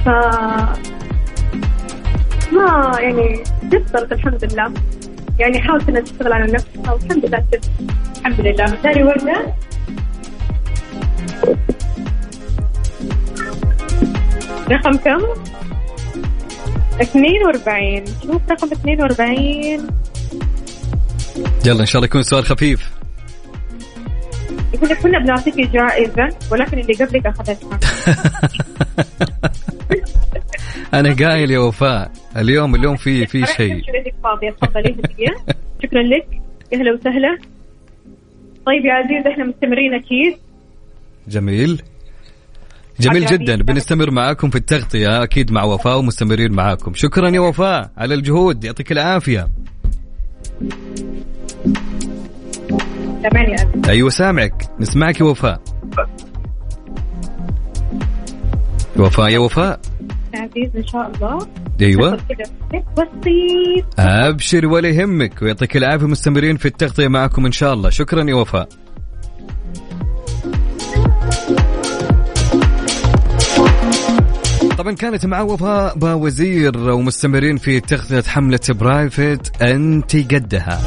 ف 0.05 0.07
ما 2.51 2.97
يعني 2.99 3.43
قصرت 3.73 4.11
الحمد 4.11 4.53
لله. 4.53 4.73
يعني 5.39 5.61
حاولت 5.61 5.89
انها 5.89 6.01
تشتغل 6.01 6.33
على 6.33 6.51
نفسها 6.53 6.93
والحمد 6.93 7.25
لله 7.25 7.43
تبت. 7.51 7.69
الحمد 8.19 8.41
لله. 8.41 8.65
ثاني 8.65 9.03
وردة. 9.03 9.53
رقم 14.71 14.97
كم؟ 14.97 15.21
42 17.01 18.05
شوف 18.23 18.41
رقم 18.51 18.67
42 18.71 19.87
يلا 21.65 21.81
إن 21.81 21.85
شاء 21.85 21.95
الله 21.95 22.05
يكون 22.05 22.23
سؤال 22.23 22.45
خفيف. 22.45 22.91
يقول 24.73 24.89
لك 24.89 24.97
كنا 25.01 25.19
بنعطيك 25.19 25.55
جائزة 25.55 26.29
ولكن 26.51 26.79
اللي 26.79 26.93
قبلك 26.93 27.25
أخذتها. 27.25 27.79
أنا 30.93 31.13
قايل 31.13 31.51
يا 31.51 31.59
وفاء 31.59 32.11
اليوم 32.37 32.75
اليوم 32.75 32.95
في 32.95 33.25
في 33.25 33.45
شيء. 33.45 33.81
تفضلي 34.61 34.95
شكرا 35.83 36.03
لك. 36.03 36.27
يا 36.71 36.77
هلا 36.77 36.93
وسهلا. 36.93 37.37
طيب 38.65 38.85
يا 38.85 38.93
عزيز 38.93 39.27
إحنا 39.27 39.45
مستمرين 39.45 39.93
أكيد. 39.93 40.37
جميل. 41.27 41.81
جميل 42.99 43.25
جدا. 43.25 43.55
بنستمر 43.55 44.11
معاكم 44.11 44.49
في 44.49 44.55
التغطية 44.55 45.23
أكيد 45.23 45.51
مع 45.51 45.63
وفاء 45.63 45.99
ومستمرين 45.99 46.51
معاكم. 46.51 46.93
شكرا 46.93 47.29
يا 47.29 47.39
وفاء 47.39 47.91
على 47.97 48.13
الجهود 48.13 48.63
يعطيك 48.63 48.91
العافية. 48.91 49.47
عزيز؟ 53.23 53.71
أيوة 53.89 54.09
سامعك. 54.09 54.63
نسمعك 54.79 55.19
يا 55.19 55.25
وفاء. 55.25 55.61
وفاء 58.97 59.29
يا 59.29 59.39
وفاء. 59.39 59.79
عزيز 60.35 60.75
إن 60.75 60.87
شاء 60.87 61.11
الله. 61.15 61.47
أيوه. 61.81 62.17
بسيط 62.97 63.85
أبشر 63.99 64.65
ولا 64.65 64.89
يهمك 64.89 65.41
ويعطيك 65.41 65.77
العافية 65.77 66.07
مستمرين 66.07 66.57
في 66.57 66.65
التغطية 66.65 67.07
معكم 67.07 67.45
إن 67.45 67.51
شاء 67.51 67.73
الله. 67.73 67.89
شكرا 67.89 68.29
يا 68.29 68.35
وفاء. 68.35 68.69
طبعا 74.77 74.91
كانت 74.91 75.25
مع 75.25 75.41
وفاء 75.41 75.97
باوزير 75.97 76.89
ومستمرين 76.89 77.57
في 77.57 77.79
تغطية 77.79 78.21
حملة 78.21 78.59
برايفت 78.69 79.61
انت 79.61 80.33
قدها. 80.33 80.79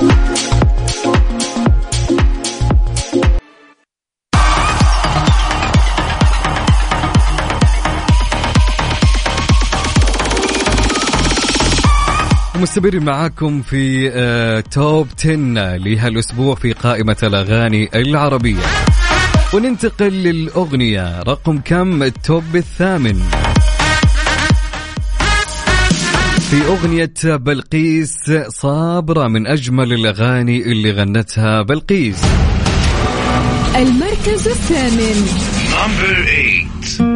ومستمرين 12.57 13.05
معاكم 13.05 13.63
في 13.63 14.11
آه، 14.13 14.61
توب 14.61 15.09
10 15.19 15.77
لهالأسبوع 15.77 16.55
في 16.55 16.73
قائمة 16.73 17.17
الأغاني 17.23 17.91
العربية. 17.95 18.63
وننتقل 19.55 20.13
للأغنية. 20.13 21.23
رقم 21.23 21.59
كم؟ 21.59 22.03
التوب 22.03 22.57
الثامن. 22.57 23.23
في 26.51 26.67
أغنية 26.67 27.37
بلقيس 27.37 28.17
صابرة 28.49 29.29
من 29.29 29.47
أجمل 29.47 29.93
الأغاني 29.93 30.63
اللي 30.63 30.91
غنتها 30.91 31.63
بلقيس. 31.63 32.23
المركز 33.77 34.49
الثامن. 34.49 35.27
Number 35.71 36.27
8 36.97 37.16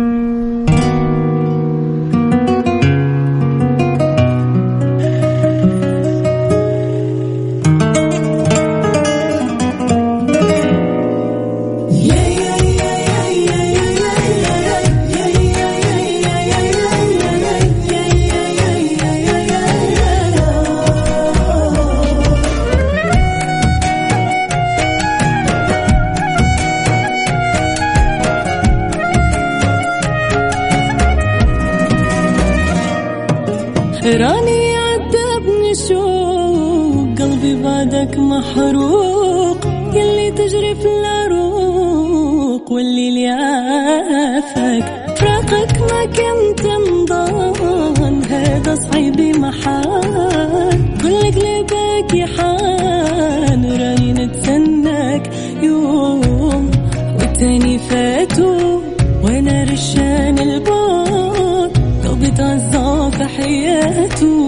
مشوق 35.91 37.19
قلبي 37.19 37.63
بعدك 37.63 38.19
محروق. 38.19 39.59
يلي 39.95 40.31
تجري 40.31 40.75
في 40.75 40.89
العروق 40.99 42.73
واللي 42.73 43.11
ليافك. 43.11 44.85
فراقك 45.17 45.73
ما 45.91 46.05
كنت 46.05 46.67
مضان 46.91 48.25
هذا 48.25 48.75
صعيب 48.75 49.21
محال. 49.21 50.71
كل 51.03 51.23
قلبك 51.37 52.15
يحان 52.15 53.63
راني 53.81 54.13
نتسناك 54.13 55.31
يوم. 55.63 56.71
والتاني 57.19 57.79
فاتو 57.79 58.81
وأنا 59.25 59.65
رشان 59.65 60.39
البار. 60.39 61.71
قلبي 62.05 62.31
تعزى 62.31 63.11
في 63.17 63.25
حياته. 63.25 64.40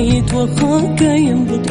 ميت 0.00 0.32
ينبض 1.02 1.70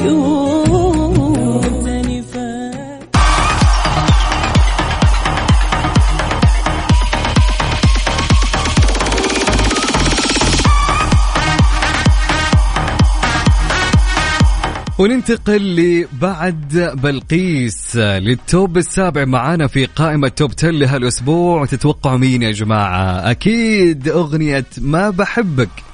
وننتقل 15.00 15.76
لبعد 15.76 16.94
بلقيس 17.04 17.96
للتوب 17.96 18.78
السابع 18.78 19.26
معانا 19.26 19.68
في 19.68 19.86
قائمة 19.86 20.28
توب 20.28 20.52
10 20.58 20.72
لهالأسبوع. 20.72 21.65
تتوقعوا 21.65 22.18
مين 22.18 22.42
يا 22.42 22.52
جماعة؟ 22.52 23.32
أكيد 23.32 24.08
أغنية 24.08 24.65
ما 24.82 25.10
بحبك. 25.10 25.88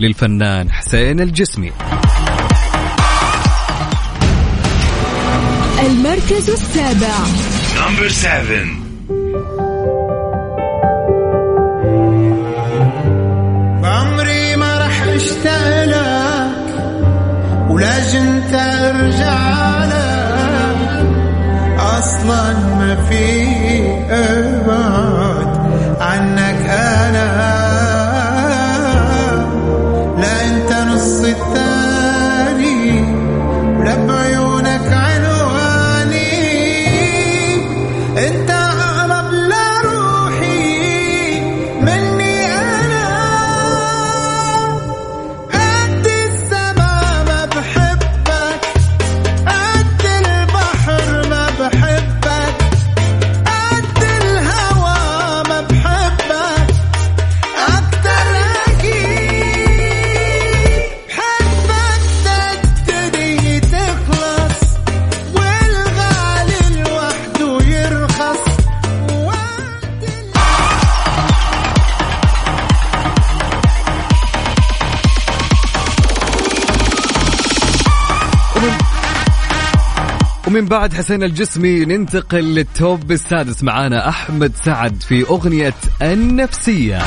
للفنان 0.00 0.70
حسين 0.72 1.20
الجسمي. 1.20 1.72
المركز 5.86 6.50
السابع. 6.50 7.16
Number 7.76 8.08
seven. 8.10 8.66
عمري 13.84 14.56
ما 14.56 14.78
رح 14.78 15.02
اشتاق 15.02 15.84
لك 15.84 16.66
ولازم 17.70 18.40
ترجع 18.40 19.84
لك. 19.84 21.06
أصلا 21.78 22.52
ما 22.52 23.06
في 23.08 23.26
ابعد 24.10 25.35
ومن 80.66 80.78
بعد 80.78 80.94
حسين 80.94 81.22
الجسمي 81.22 81.84
ننتقل 81.84 82.54
للتوب 82.54 83.12
السادس. 83.12 83.64
معانا 83.64 84.08
أحمد 84.08 84.52
سعد 84.64 85.02
في 85.02 85.28
أغنية 85.28 85.74
النفسية. 86.02 86.98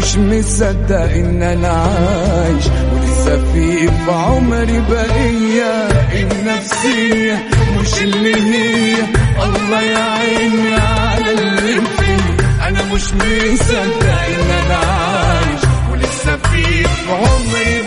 مش 0.00 0.16
مصدق 0.16 1.00
إن 1.14 1.42
أنا 1.42 1.68
عايش 1.68 2.64
ولسه 2.94 3.52
في 3.52 3.88
عمري 4.08 4.80
بقية. 4.90 5.88
النفسية 6.12 7.48
مش 7.80 8.02
اللي 8.02 8.34
هي. 8.34 8.94
الله 9.44 9.80
يعيني 9.82 10.74
على 10.74 11.32
اللي 11.32 11.80
فيا 11.80 12.68
أنا 12.68 12.82
مش 12.94 13.02
مصدق 13.14 14.18
إن 14.28 14.50
أنا 14.64 14.76
عايش 14.76 15.60
ولسه 15.92 16.36
في 16.36 16.86
عمري 17.10 17.79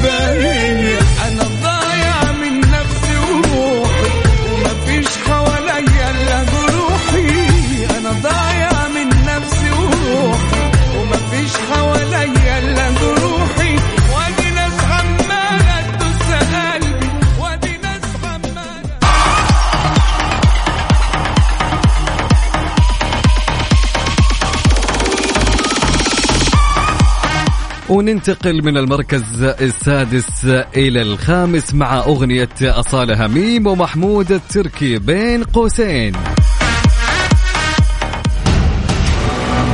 وننتقل 27.94 28.64
من 28.64 28.78
المركز 28.78 29.44
السادس 29.44 30.46
إلى 30.76 31.02
الخامس 31.02 31.74
مع 31.74 31.98
أغنية 31.98 32.50
أصالة 32.62 33.26
هميم 33.26 33.68
ومحمود 33.68 34.32
التركي 34.32 35.00
بين 35.00 35.44
قوسين. 35.44 36.14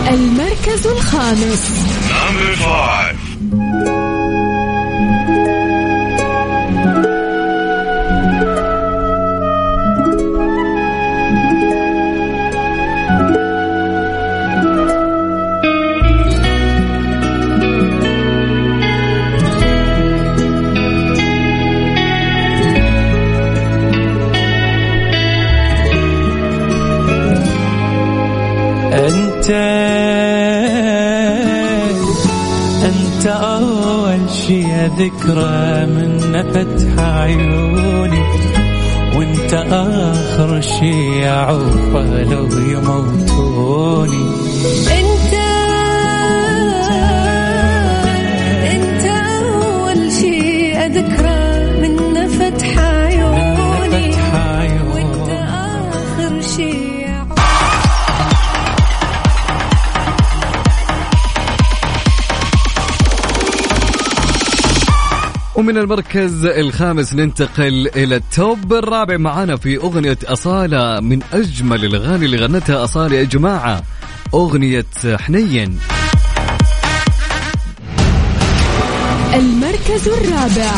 المركز 0.09 0.87
الخامس. 0.87 1.89
أنت 29.49 29.55
أنت 32.85 33.25
أول 33.27 34.29
شي 34.29 34.63
ذكرى 34.87 35.85
من 35.85 36.43
فتح 36.53 37.03
عيوني 37.03 38.23
وأنت 39.15 39.53
آخر 39.71 40.61
شي 40.61 41.27
أعوفه 41.27 42.23
لو 42.23 42.47
يموتوني. 42.69 44.25
ومن 65.59 65.77
المركز 65.77 66.45
الخامس 66.45 67.13
ننتقل 67.13 67.89
إلى 67.95 68.15
التوب 68.15 68.73
الرابع 68.73 69.17
معانا 69.17 69.55
في 69.55 69.77
أغنية 69.77 70.17
أصالة 70.25 70.99
من 70.99 71.19
أجمل 71.33 71.85
الأغاني 71.85 72.25
اللي 72.25 72.37
غنتها 72.37 72.83
أصالة. 72.83 73.15
يا 73.17 73.23
جماعة 73.23 73.83
أغنية 74.33 74.85
حنين. 75.05 75.79
المركز 79.33 80.07
الرابع. 80.07 80.71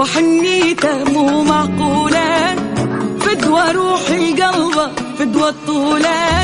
وحنيته 0.00 1.04
مو 1.04 1.44
معقولة. 1.44 2.56
فدوى 3.20 3.72
روحي 3.72 4.32
القلب 4.32 4.90
فدوى 5.18 5.48
الطولة. 5.48 6.39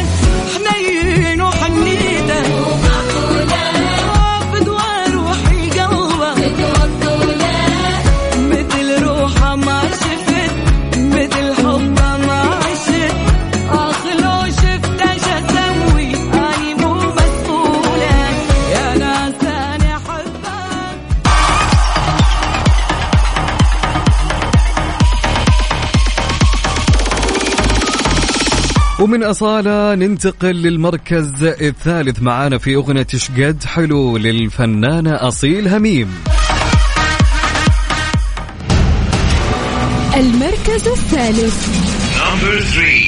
ومن 29.00 29.22
أصالة 29.22 29.94
ننتقل 29.94 30.54
للمركز 30.54 31.44
الثالث 31.44 32.22
معانا 32.22 32.58
في 32.58 32.74
أغنية 32.74 33.06
شقد 33.16 33.64
حلو 33.64 34.16
للفنانة 34.16 35.14
أصيل 35.14 35.68
هميم. 35.68 36.14
المركز 40.16 40.88
الثالث. 40.88 41.66
Number 42.16 42.60
three. 42.74 43.05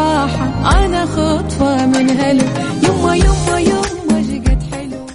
بصراحة 0.00 0.84
أنا 0.84 1.06
خطفة 1.06 1.86
من 1.86 2.10
هلو. 2.10 2.44
يما 2.82 3.14
يما 3.14 3.58
يما 3.58 4.22
شقد 4.22 4.62
حلو. 4.72 5.06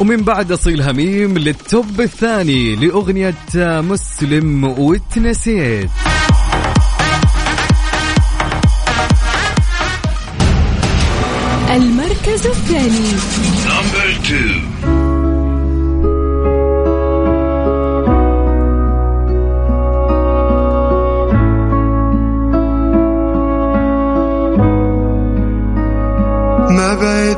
ومن 0.00 0.16
بعد 0.16 0.52
أصيل 0.52 0.82
هميم 0.82 1.38
للتوب 1.38 2.00
الثاني 2.00 2.76
لأغنية 2.76 3.34
مسلم 3.80 4.64
واتنسيت 4.64 5.90
المركز 11.70 12.46
الثاني. 12.46 13.08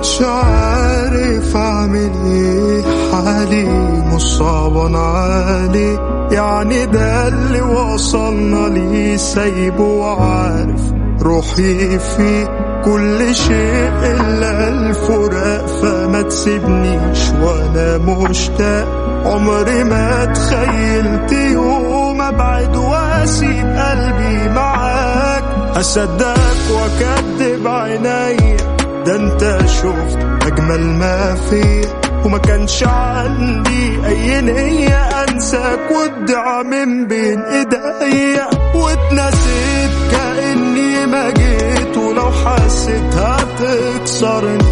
بقتش 0.07 0.23
عارف 0.23 1.57
اعمل 1.57 2.11
إيه 2.27 2.83
حالي 3.13 3.69
مصابا 4.13 4.99
عالي 4.99 5.99
يعني 6.33 6.87
ده 6.87 7.29
اللي 7.29 7.61
وصلنا 7.61 8.69
ليه 8.69 9.17
سايبه 9.17 9.83
وعارف 9.85 10.81
روحي 11.23 11.99
فيه 11.99 12.45
كل 12.85 13.35
شيء 13.35 13.91
إلا 14.03 14.69
الفراق. 14.69 15.67
فما 15.67 16.23
تسيبنيش 16.23 17.19
وأنا 17.43 17.99
مشتاق. 17.99 18.87
عمري 19.27 19.85
ما 19.85 20.25
تخيلت 20.25 21.33
يوم 21.33 22.23
أبعد 22.23 22.77
وأسيب 22.77 23.67
قلبي 23.67 24.49
معاك. 24.55 25.45
أصدقك 25.77 26.57
وأكدب 26.71 27.67
عينيا. 27.67 28.76
ده 29.07 29.17
انت 29.17 29.67
شفت 29.67 30.19
أجمل 30.47 30.81
ما 30.81 31.35
فيا 31.51 32.01
وما 32.25 32.39
كانش 32.39 32.85
عندي 32.85 34.07
أي 34.07 34.41
نية 34.41 34.99
أنساك 34.99 35.91
وادعى 35.91 36.63
من 36.63 37.07
بين 37.07 37.43
إيديا. 37.43 38.51
واتنسيت 38.75 39.91
كأني 40.11 41.07
ما 41.07 41.31
جيت 41.31 41.97
ولو 41.97 42.31
حسيت 42.31 43.15
هتكسرني. 43.15 44.65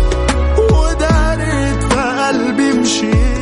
ودارت 0.58 1.82
في 1.90 2.00
قلبي 2.28 2.72
مشيت. 2.72 3.33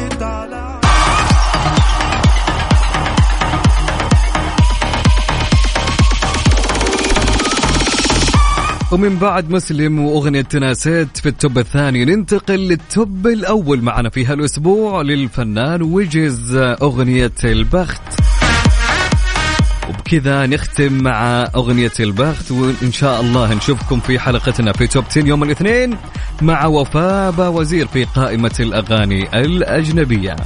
ومن 8.92 9.16
بعد 9.16 9.50
مسلم 9.50 9.98
وأغنية 9.98 10.40
تناسيت 10.40 11.16
في 11.16 11.28
ال 11.28 11.36
top 11.36 11.58
الثاني. 11.58 12.04
ننتقل 12.04 12.54
لل 12.54 12.83
top 12.83 13.26
الأول 13.26 13.82
معنا 13.82 14.10
في 14.10 14.26
هالأسبوع 14.26 15.02
للفنان 15.02 15.82
ويجز 15.82 16.54
أغنية 16.56 17.32
البخت. 17.44 18.02
وبكذا 19.88 20.46
نختم 20.46 20.92
مع 20.92 21.50
أغنية 21.54 21.92
البخت 22.00 22.50
وإن 22.50 22.92
شاء 22.92 23.20
الله 23.20 23.54
نشوفكم 23.54 24.00
في 24.00 24.18
حلقتنا 24.18 24.72
في 24.72 24.86
Top 24.86 25.04
10 25.10 25.26
يوم 25.26 25.42
الاثنين 25.42 25.96
مع 26.42 26.66
وفاء 26.66 27.52
وعزيز 27.52 27.86
في 27.86 28.04
قائمة 28.04 28.56
الأغاني 28.60 29.40
الأجنبية. 29.40 30.36